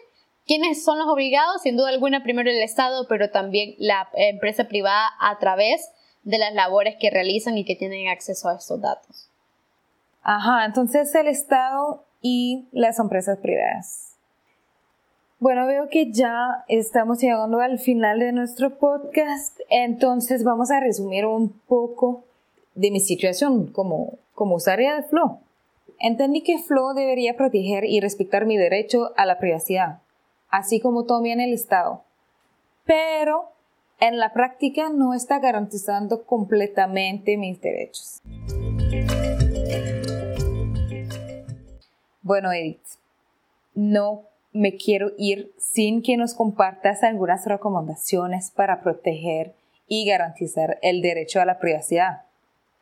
¿quiénes 0.47 0.83
son 0.83 0.97
los 0.97 1.07
obligados? 1.07 1.61
Sin 1.61 1.77
duda 1.77 1.89
alguna, 1.89 2.23
primero 2.23 2.49
el 2.49 2.63
Estado, 2.63 3.07
pero 3.07 3.29
también 3.29 3.75
la 3.77 4.09
empresa 4.15 4.63
privada 4.63 5.07
a 5.19 5.37
través 5.37 5.91
de 6.23 6.39
las 6.39 6.51
labores 6.55 6.95
que 6.99 7.11
realizan 7.11 7.59
y 7.59 7.63
que 7.63 7.75
tienen 7.75 8.07
acceso 8.07 8.49
a 8.49 8.55
estos 8.55 8.81
datos. 8.81 9.29
Ajá, 10.23 10.65
entonces 10.65 11.13
el 11.13 11.27
Estado 11.27 12.03
y 12.23 12.67
las 12.71 12.97
empresas 12.97 13.37
privadas. 13.37 14.15
Bueno, 15.37 15.67
veo 15.67 15.89
que 15.89 16.11
ya 16.11 16.65
estamos 16.69 17.21
llegando 17.21 17.59
al 17.59 17.77
final 17.77 18.17
de 18.17 18.31
nuestro 18.31 18.79
podcast, 18.79 19.59
entonces 19.69 20.43
vamos 20.43 20.71
a 20.71 20.79
resumir 20.79 21.27
un 21.27 21.49
poco 21.67 22.23
de 22.73 22.89
mi 22.89 22.99
situación 22.99 23.67
como, 23.67 24.17
como 24.35 24.55
usuaria 24.55 24.95
de 24.95 25.03
Flow. 25.03 25.39
Entendí 25.99 26.43
que 26.43 26.59
Flow 26.59 26.93
debería 26.93 27.35
proteger 27.35 27.85
y 27.85 27.99
respetar 28.01 28.45
mi 28.45 28.57
derecho 28.57 29.11
a 29.17 29.25
la 29.25 29.39
privacidad, 29.39 30.01
así 30.49 30.79
como 30.79 31.05
también 31.05 31.39
el 31.39 31.53
Estado. 31.53 32.03
Pero 32.85 33.49
en 33.99 34.19
la 34.19 34.33
práctica 34.33 34.89
no 34.89 35.13
está 35.13 35.39
garantizando 35.39 36.25
completamente 36.25 37.37
mis 37.37 37.59
derechos. 37.61 38.21
Bueno, 42.21 42.51
Edith, 42.51 42.85
no 43.73 44.23
me 44.51 44.75
quiero 44.75 45.11
ir 45.17 45.53
sin 45.57 46.01
que 46.01 46.17
nos 46.17 46.33
compartas 46.33 47.03
algunas 47.03 47.45
recomendaciones 47.45 48.51
para 48.51 48.81
proteger 48.81 49.53
y 49.87 50.05
garantizar 50.05 50.79
el 50.81 51.01
derecho 51.01 51.39
a 51.41 51.45
la 51.45 51.59
privacidad. 51.59 52.24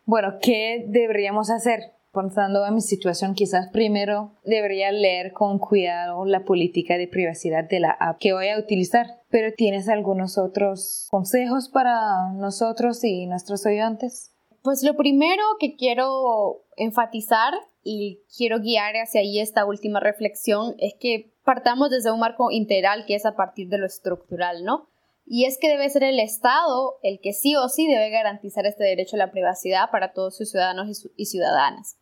Bueno, 0.05 0.39
¿qué 0.41 0.85
deberíamos 0.87 1.49
hacer? 1.49 1.93
Pensando 2.13 2.63
en 2.65 2.75
mi 2.75 2.81
situación, 2.81 3.33
quizás 3.33 3.69
primero 3.71 4.33
debería 4.43 4.91
leer 4.91 5.33
con 5.33 5.57
cuidado 5.57 6.25
la 6.25 6.45
política 6.45 6.97
de 6.97 7.07
privacidad 7.07 7.63
de 7.67 7.79
la 7.79 7.91
app 7.91 8.19
que 8.19 8.33
voy 8.33 8.49
a 8.49 8.59
utilizar. 8.59 9.07
Pero 9.29 9.51
¿tienes 9.55 9.89
algunos 9.89 10.37
otros 10.37 11.07
consejos 11.09 11.69
para 11.69 12.31
nosotros 12.33 13.03
y 13.03 13.25
nuestros 13.25 13.65
oyentes? 13.65 14.31
Pues 14.61 14.83
lo 14.83 14.95
primero 14.95 15.41
que 15.59 15.75
quiero 15.75 16.63
enfatizar 16.77 17.53
y 17.81 18.21
quiero 18.37 18.59
guiar 18.59 18.95
hacia 18.95 19.21
ahí 19.21 19.39
esta 19.39 19.65
última 19.65 19.99
reflexión 19.99 20.75
es 20.77 20.93
que 20.99 21.33
partamos 21.43 21.89
desde 21.89 22.11
un 22.11 22.19
marco 22.19 22.51
integral 22.51 23.05
que 23.05 23.15
es 23.15 23.25
a 23.25 23.35
partir 23.35 23.69
de 23.69 23.79
lo 23.79 23.85
estructural, 23.85 24.63
¿no? 24.63 24.87
Y 25.25 25.45
es 25.45 25.57
que 25.57 25.69
debe 25.69 25.89
ser 25.89 26.03
el 26.03 26.19
Estado 26.19 26.97
el 27.01 27.19
que 27.21 27.33
sí 27.33 27.55
o 27.55 27.69
sí 27.69 27.87
debe 27.87 28.09
garantizar 28.09 28.65
este 28.65 28.83
derecho 28.83 29.15
a 29.15 29.19
la 29.19 29.31
privacidad 29.31 29.89
para 29.91 30.13
todos 30.13 30.35
sus 30.35 30.51
ciudadanos 30.51 31.07
y, 31.15 31.25
ciudadanas. 31.25 31.97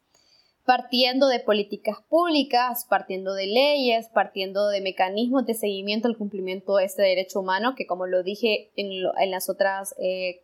Partiendo 0.65 1.27
de 1.27 1.39
políticas 1.39 1.97
públicas, 2.09 2.85
partiendo 2.89 3.33
de 3.33 3.47
leyes, 3.47 4.09
partiendo 4.09 4.69
de 4.69 4.81
mecanismos 4.81 5.45
de 5.45 5.53
seguimiento 5.53 6.07
al 6.07 6.17
cumplimiento 6.17 6.75
de 6.75 6.85
este 6.85 7.01
derecho 7.03 7.39
humano, 7.39 7.75
que 7.75 7.87
como 7.87 8.05
lo 8.07 8.23
dije 8.23 8.71
en, 8.75 9.01
las 9.31 9.49
otras 9.49 9.95
eh, 9.99 10.41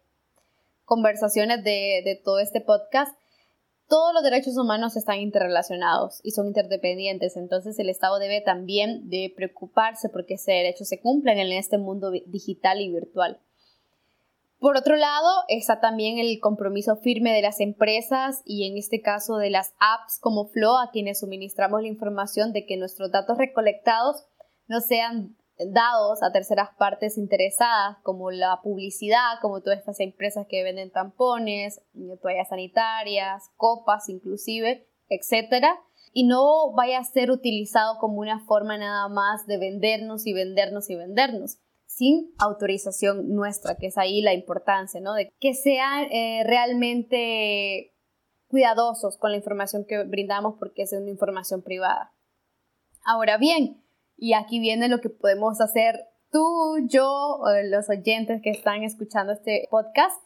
conversaciones 0.85 1.63
de 1.63 2.21
todo 2.23 2.39
este 2.39 2.61
podcast, 2.61 3.15
todos 3.87 4.13
los 4.13 4.23
derechos 4.23 4.57
humanos 4.57 4.97
están 4.97 5.19
interrelacionados 5.19 6.19
y 6.23 6.31
son 6.31 6.47
interdependientes, 6.47 7.37
entonces 7.37 7.79
el 7.79 7.89
Estado 7.89 8.19
debe 8.19 8.41
también 8.41 9.09
de 9.09 9.33
preocuparse 9.35 10.09
porque 10.09 10.35
ese 10.35 10.51
derecho 10.51 10.83
se 10.83 10.99
cumpla 10.99 11.33
en 11.33 11.51
este 11.51 11.77
mundo 11.77 12.11
digital 12.11 12.81
y 12.81 12.91
virtual. 12.91 13.39
Por 14.59 14.75
otro 14.75 14.95
lado, 14.95 15.29
está 15.49 15.79
también 15.79 16.17
el 16.17 16.39
compromiso 16.39 16.95
firme 16.97 17.31
de 17.31 17.43
las 17.43 17.59
empresas 17.59 18.41
y 18.43 18.67
en 18.67 18.77
este 18.77 19.01
caso 19.01 19.37
de 19.37 19.51
las 19.51 19.73
apps 19.79 20.19
como 20.19 20.47
Flow, 20.47 20.77
a 20.77 20.89
quienes 20.91 21.19
suministramos 21.19 21.81
la 21.81 21.87
información 21.87 22.53
de 22.53 22.65
que 22.65 22.75
nuestros 22.75 23.11
datos 23.11 23.37
recolectados 23.37 24.25
no 24.67 24.81
sean 24.81 25.37
dados 25.57 26.21
a 26.23 26.31
terceras 26.31 26.69
partes 26.77 27.17
interesadas, 27.17 27.97
como 28.03 28.31
la 28.31 28.61
publicidad, 28.61 29.39
como 29.41 29.61
todas 29.61 29.79
estas 29.79 29.99
empresas 29.99 30.45
que 30.47 30.63
venden 30.63 30.91
tampones, 30.91 31.81
toallas 32.21 32.49
sanitarias, 32.49 33.49
copas 33.55 34.09
inclusive, 34.09 34.87
etcétera, 35.09 35.79
y 36.13 36.25
no 36.25 36.73
vaya 36.73 36.99
a 36.99 37.03
ser 37.03 37.31
utilizado 37.31 37.97
como 37.99 38.19
una 38.19 38.39
forma 38.45 38.77
nada 38.77 39.07
más 39.09 39.45
de 39.47 39.57
vendernos 39.57 40.25
y 40.27 40.33
vendernos 40.33 40.89
y 40.89 40.95
vendernos, 40.95 41.57
sin 41.85 42.31
autorización 42.37 43.33
nuestra, 43.33 43.75
que 43.75 43.87
es 43.87 43.97
ahí 43.97 44.21
la 44.21 44.33
importancia, 44.33 45.01
¿no? 45.01 45.13
De 45.13 45.31
que 45.39 45.53
sean 45.53 46.11
eh, 46.11 46.43
realmente 46.45 47.93
cuidadosos 48.47 49.17
con 49.17 49.31
la 49.31 49.37
información 49.37 49.85
que 49.85 50.03
brindamos 50.03 50.55
porque 50.59 50.83
es 50.83 50.93
una 50.93 51.09
información 51.09 51.61
privada. 51.61 52.13
Ahora 53.03 53.37
bien, 53.37 53.83
y 54.17 54.33
aquí 54.33 54.59
viene 54.59 54.89
lo 54.89 54.99
que 54.99 55.09
podemos 55.09 55.61
hacer 55.61 55.95
tú, 56.31 56.77
yo, 56.89 57.39
los 57.65 57.89
oyentes 57.89 58.41
que 58.41 58.49
están 58.49 58.83
escuchando 58.83 59.33
este 59.33 59.67
podcast. 59.69 60.19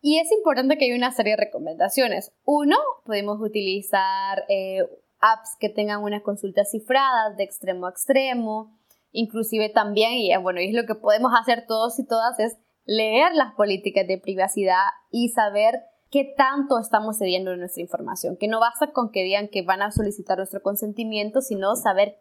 Y 0.00 0.18
es 0.18 0.30
importante 0.32 0.76
que 0.76 0.86
haya 0.86 0.96
una 0.96 1.12
serie 1.12 1.32
de 1.32 1.44
recomendaciones. 1.44 2.32
Uno, 2.44 2.76
podemos 3.04 3.40
utilizar 3.40 4.44
eh, 4.48 4.80
apps 5.20 5.56
que 5.58 5.68
tengan 5.68 6.02
unas 6.02 6.22
consultas 6.22 6.70
cifradas 6.70 7.36
de 7.36 7.44
extremo 7.44 7.86
a 7.86 7.90
extremo. 7.90 8.78
Inclusive 9.10 9.70
también, 9.70 10.12
y 10.12 10.36
bueno, 10.36 10.60
es 10.60 10.74
lo 10.74 10.84
que 10.84 10.94
podemos 10.94 11.32
hacer 11.40 11.64
todos 11.66 11.98
y 11.98 12.06
todas, 12.06 12.38
es 12.38 12.58
leer 12.84 13.34
las 13.34 13.54
políticas 13.54 14.06
de 14.06 14.18
privacidad 14.18 14.84
y 15.10 15.30
saber 15.30 15.82
qué 16.10 16.32
tanto 16.36 16.78
estamos 16.78 17.18
cediendo 17.18 17.52
en 17.52 17.60
nuestra 17.60 17.82
información. 17.82 18.36
Que 18.36 18.48
no 18.48 18.60
basta 18.60 18.92
con 18.92 19.10
que 19.10 19.24
digan 19.24 19.48
que 19.48 19.62
van 19.62 19.82
a 19.82 19.90
solicitar 19.90 20.38
nuestro 20.38 20.62
consentimiento, 20.62 21.40
sino 21.40 21.74
saber 21.74 22.18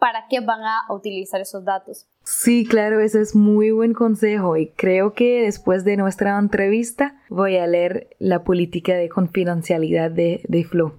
para 0.00 0.26
qué 0.28 0.40
van 0.40 0.62
a 0.62 0.92
utilizar 0.92 1.40
esos 1.40 1.64
datos. 1.64 2.08
Sí, 2.24 2.66
claro, 2.66 3.00
ese 3.00 3.20
es 3.20 3.36
muy 3.36 3.70
buen 3.70 3.92
consejo 3.92 4.56
y 4.56 4.70
creo 4.70 5.12
que 5.12 5.42
después 5.42 5.84
de 5.84 5.96
nuestra 5.96 6.36
entrevista 6.38 7.20
voy 7.28 7.58
a 7.58 7.66
leer 7.66 8.08
la 8.18 8.42
política 8.42 8.94
de 8.94 9.08
confidencialidad 9.08 10.10
de, 10.10 10.40
de 10.48 10.64
Flow. 10.64 10.94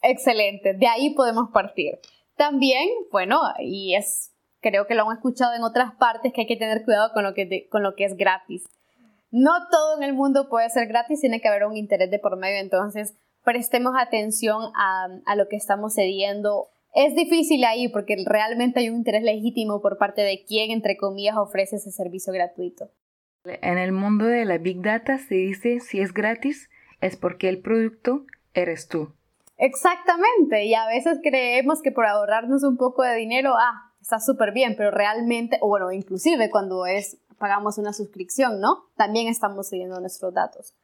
Excelente, 0.00 0.74
de 0.74 0.86
ahí 0.86 1.10
podemos 1.14 1.50
partir. 1.50 1.98
También, 2.36 2.88
bueno, 3.10 3.40
y 3.58 3.96
es, 3.96 4.32
creo 4.60 4.86
que 4.86 4.94
lo 4.94 5.08
han 5.08 5.16
escuchado 5.16 5.54
en 5.54 5.62
otras 5.62 5.94
partes, 5.94 6.32
que 6.32 6.42
hay 6.42 6.46
que 6.46 6.56
tener 6.56 6.84
cuidado 6.84 7.12
con 7.12 7.24
lo 7.24 7.34
que, 7.34 7.68
con 7.68 7.82
lo 7.82 7.96
que 7.96 8.04
es 8.04 8.16
gratis. 8.16 8.64
No 9.32 9.50
todo 9.70 9.96
en 9.96 10.04
el 10.04 10.14
mundo 10.14 10.48
puede 10.48 10.70
ser 10.70 10.86
gratis, 10.86 11.20
tiene 11.20 11.40
que 11.40 11.48
haber 11.48 11.64
un 11.64 11.76
interés 11.76 12.10
de 12.12 12.20
por 12.20 12.36
medio, 12.36 12.60
entonces 12.60 13.16
prestemos 13.42 13.94
atención 13.98 14.70
a, 14.76 15.08
a 15.26 15.34
lo 15.34 15.48
que 15.48 15.56
estamos 15.56 15.94
cediendo 15.94 16.68
es 16.96 17.14
difícil 17.14 17.62
ahí 17.64 17.88
porque 17.88 18.16
realmente 18.24 18.80
hay 18.80 18.88
un 18.88 18.96
interés 18.96 19.22
legítimo 19.22 19.82
por 19.82 19.98
parte 19.98 20.22
de 20.22 20.44
quien, 20.44 20.70
entre 20.70 20.96
comillas, 20.96 21.36
ofrece 21.36 21.76
ese 21.76 21.92
servicio 21.92 22.32
gratuito. 22.32 22.90
En 23.44 23.76
el 23.76 23.92
mundo 23.92 24.24
de 24.24 24.46
la 24.46 24.56
Big 24.56 24.82
Data 24.82 25.18
se 25.18 25.34
dice 25.34 25.78
si 25.80 26.00
es 26.00 26.12
gratis 26.12 26.70
es 27.02 27.16
porque 27.16 27.50
el 27.50 27.60
producto 27.60 28.24
eres 28.54 28.88
tú. 28.88 29.12
Exactamente, 29.58 30.64
y 30.64 30.74
a 30.74 30.86
veces 30.86 31.18
creemos 31.22 31.82
que 31.82 31.92
por 31.92 32.06
ahorrarnos 32.06 32.62
un 32.64 32.78
poco 32.78 33.02
de 33.02 33.14
dinero, 33.14 33.52
ah, 33.54 33.92
está 34.00 34.18
súper 34.18 34.52
bien, 34.52 34.74
pero 34.76 34.90
realmente, 34.90 35.58
o 35.60 35.68
bueno, 35.68 35.92
inclusive 35.92 36.50
cuando 36.50 36.86
es, 36.86 37.18
pagamos 37.38 37.76
una 37.76 37.92
suscripción, 37.92 38.58
¿no? 38.60 38.86
También 38.96 39.28
estamos 39.28 39.68
siguiendo 39.68 40.00
nuestros 40.00 40.32
datos. 40.32 40.74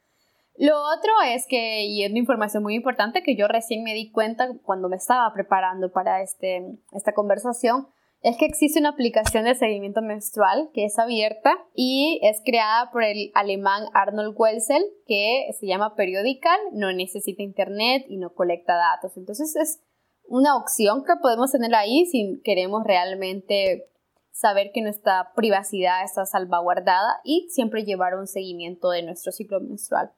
Lo 0.55 0.75
otro 0.77 1.11
es 1.25 1.47
que, 1.47 1.83
y 1.85 2.03
es 2.03 2.11
una 2.11 2.19
información 2.19 2.61
muy 2.61 2.75
importante 2.75 3.23
que 3.23 3.35
yo 3.35 3.47
recién 3.47 3.83
me 3.83 3.93
di 3.93 4.11
cuenta 4.11 4.49
cuando 4.63 4.87
me 4.87 4.97
estaba 4.97 5.33
preparando 5.33 5.91
para 5.91 6.21
este, 6.21 6.77
esta 6.91 7.13
conversación, 7.13 7.87
es 8.21 8.37
que 8.37 8.45
existe 8.45 8.79
una 8.79 8.89
aplicación 8.89 9.43
de 9.43 9.55
seguimiento 9.55 10.01
menstrual 10.01 10.69
que 10.73 10.85
es 10.85 10.97
abierta 10.97 11.57
y 11.75 12.21
es 12.23 12.41
creada 12.45 12.89
por 12.91 13.03
el 13.03 13.31
alemán 13.33 13.83
Arnold 13.93 14.35
Welzel, 14.37 14.83
que 15.05 15.47
se 15.59 15.67
llama 15.67 15.95
Periodical, 15.95 16.57
no 16.71 16.93
necesita 16.93 17.43
internet 17.43 18.05
y 18.07 18.17
no 18.17 18.33
colecta 18.33 18.75
datos. 18.75 19.17
Entonces 19.17 19.55
es 19.57 19.81
una 20.25 20.55
opción 20.55 21.03
que 21.03 21.15
podemos 21.21 21.51
tener 21.51 21.75
ahí 21.75 22.05
si 22.05 22.39
queremos 22.45 22.85
realmente 22.85 23.89
saber 24.31 24.71
que 24.73 24.81
nuestra 24.81 25.33
privacidad 25.35 26.03
está 26.03 26.25
salvaguardada 26.25 27.19
y 27.25 27.49
siempre 27.49 27.83
llevar 27.83 28.15
un 28.15 28.27
seguimiento 28.27 28.89
de 28.91 29.03
nuestro 29.03 29.33
ciclo 29.33 29.59
menstrual. 29.59 30.11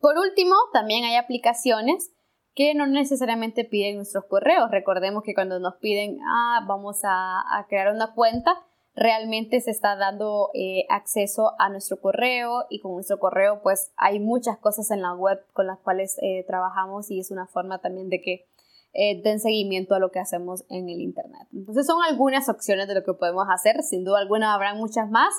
Por 0.00 0.16
último, 0.18 0.54
también 0.72 1.04
hay 1.04 1.16
aplicaciones 1.16 2.10
que 2.54 2.74
no 2.74 2.86
necesariamente 2.86 3.64
piden 3.64 3.96
nuestros 3.96 4.24
correos. 4.24 4.70
Recordemos 4.70 5.22
que 5.22 5.34
cuando 5.34 5.60
nos 5.60 5.76
piden, 5.76 6.18
ah, 6.26 6.64
vamos 6.66 7.00
a, 7.04 7.44
crear 7.68 7.92
una 7.92 8.14
cuenta, 8.14 8.52
realmente 8.94 9.60
se 9.60 9.70
está 9.70 9.96
dando 9.96 10.50
eh, 10.54 10.84
acceso 10.88 11.52
a 11.58 11.68
nuestro 11.68 12.00
correo 12.00 12.66
y 12.70 12.80
con 12.80 12.92
nuestro 12.94 13.18
correo 13.18 13.62
pues 13.62 13.92
hay 13.96 14.18
muchas 14.18 14.58
cosas 14.58 14.90
en 14.90 15.00
la 15.00 15.14
web 15.14 15.40
con 15.52 15.66
las 15.68 15.78
cuales 15.78 16.18
eh, 16.22 16.44
trabajamos 16.46 17.10
y 17.10 17.20
es 17.20 17.30
una 17.30 17.46
forma 17.46 17.80
también 17.80 18.08
de 18.08 18.20
que 18.20 18.46
eh, 18.92 19.22
den 19.22 19.38
seguimiento 19.38 19.94
a 19.94 20.00
lo 20.00 20.10
que 20.10 20.18
hacemos 20.18 20.64
en 20.68 20.88
el 20.88 21.00
Internet. 21.00 21.46
Entonces 21.52 21.86
son 21.86 22.02
algunas 22.02 22.48
opciones 22.48 22.88
de 22.88 22.94
lo 22.94 23.04
que 23.04 23.14
podemos 23.14 23.46
hacer, 23.48 23.82
sin 23.82 24.04
duda 24.04 24.18
alguna 24.18 24.52
habrá 24.52 24.74
muchas 24.74 25.08
más, 25.08 25.32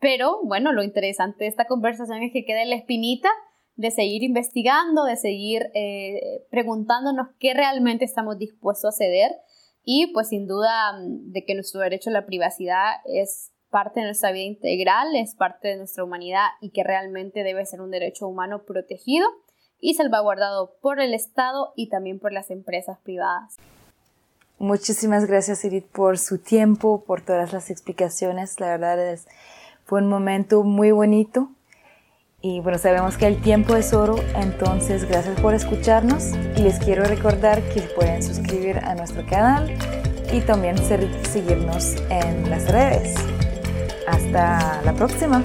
pero 0.00 0.40
bueno, 0.42 0.72
lo 0.72 0.82
interesante 0.82 1.44
de 1.44 1.50
esta 1.50 1.66
conversación 1.66 2.22
es 2.22 2.32
que 2.32 2.44
quede 2.44 2.66
la 2.66 2.74
espinita 2.74 3.28
de 3.80 3.90
seguir 3.90 4.22
investigando, 4.22 5.04
de 5.04 5.16
seguir 5.16 5.70
eh, 5.74 6.44
preguntándonos 6.50 7.28
qué 7.38 7.54
realmente 7.54 8.04
estamos 8.04 8.36
dispuestos 8.36 8.94
a 8.94 8.96
ceder 8.96 9.32
y 9.84 10.12
pues 10.12 10.28
sin 10.28 10.46
duda 10.46 10.92
mm, 11.00 11.32
de 11.32 11.46
que 11.46 11.54
nuestro 11.54 11.80
derecho 11.80 12.10
a 12.10 12.12
la 12.12 12.26
privacidad 12.26 12.96
es 13.06 13.52
parte 13.70 14.00
de 14.00 14.06
nuestra 14.06 14.32
vida 14.32 14.44
integral, 14.44 15.16
es 15.16 15.34
parte 15.34 15.68
de 15.68 15.78
nuestra 15.78 16.04
humanidad 16.04 16.48
y 16.60 16.70
que 16.70 16.84
realmente 16.84 17.42
debe 17.42 17.64
ser 17.64 17.80
un 17.80 17.90
derecho 17.90 18.28
humano 18.28 18.64
protegido 18.64 19.26
y 19.80 19.94
salvaguardado 19.94 20.76
por 20.82 21.00
el 21.00 21.14
Estado 21.14 21.72
y 21.74 21.88
también 21.88 22.18
por 22.18 22.34
las 22.34 22.50
empresas 22.50 22.98
privadas. 22.98 23.56
Muchísimas 24.58 25.24
gracias 25.24 25.64
Edith 25.64 25.86
por 25.86 26.18
su 26.18 26.36
tiempo, 26.36 27.02
por 27.06 27.24
todas 27.24 27.54
las 27.54 27.70
explicaciones. 27.70 28.60
La 28.60 28.66
verdad 28.66 29.00
es 29.10 29.26
fue 29.86 30.02
un 30.02 30.08
momento 30.10 30.64
muy 30.64 30.90
bonito 30.90 31.48
y 32.42 32.60
bueno, 32.60 32.78
sabemos 32.78 33.16
que 33.16 33.26
el 33.26 33.40
tiempo 33.40 33.76
es 33.76 33.92
oro, 33.92 34.16
entonces 34.34 35.06
gracias 35.06 35.38
por 35.40 35.54
escucharnos 35.54 36.32
y 36.56 36.62
les 36.62 36.78
quiero 36.78 37.04
recordar 37.04 37.60
que 37.70 37.82
pueden 37.82 38.22
suscribir 38.22 38.78
a 38.78 38.94
nuestro 38.94 39.26
canal 39.26 39.70
y 40.32 40.40
también 40.40 40.76
seguirnos 40.78 41.96
en 42.08 42.48
las 42.48 42.70
redes. 42.70 43.14
Hasta 44.06 44.80
la 44.84 44.92
próxima. 44.94 45.42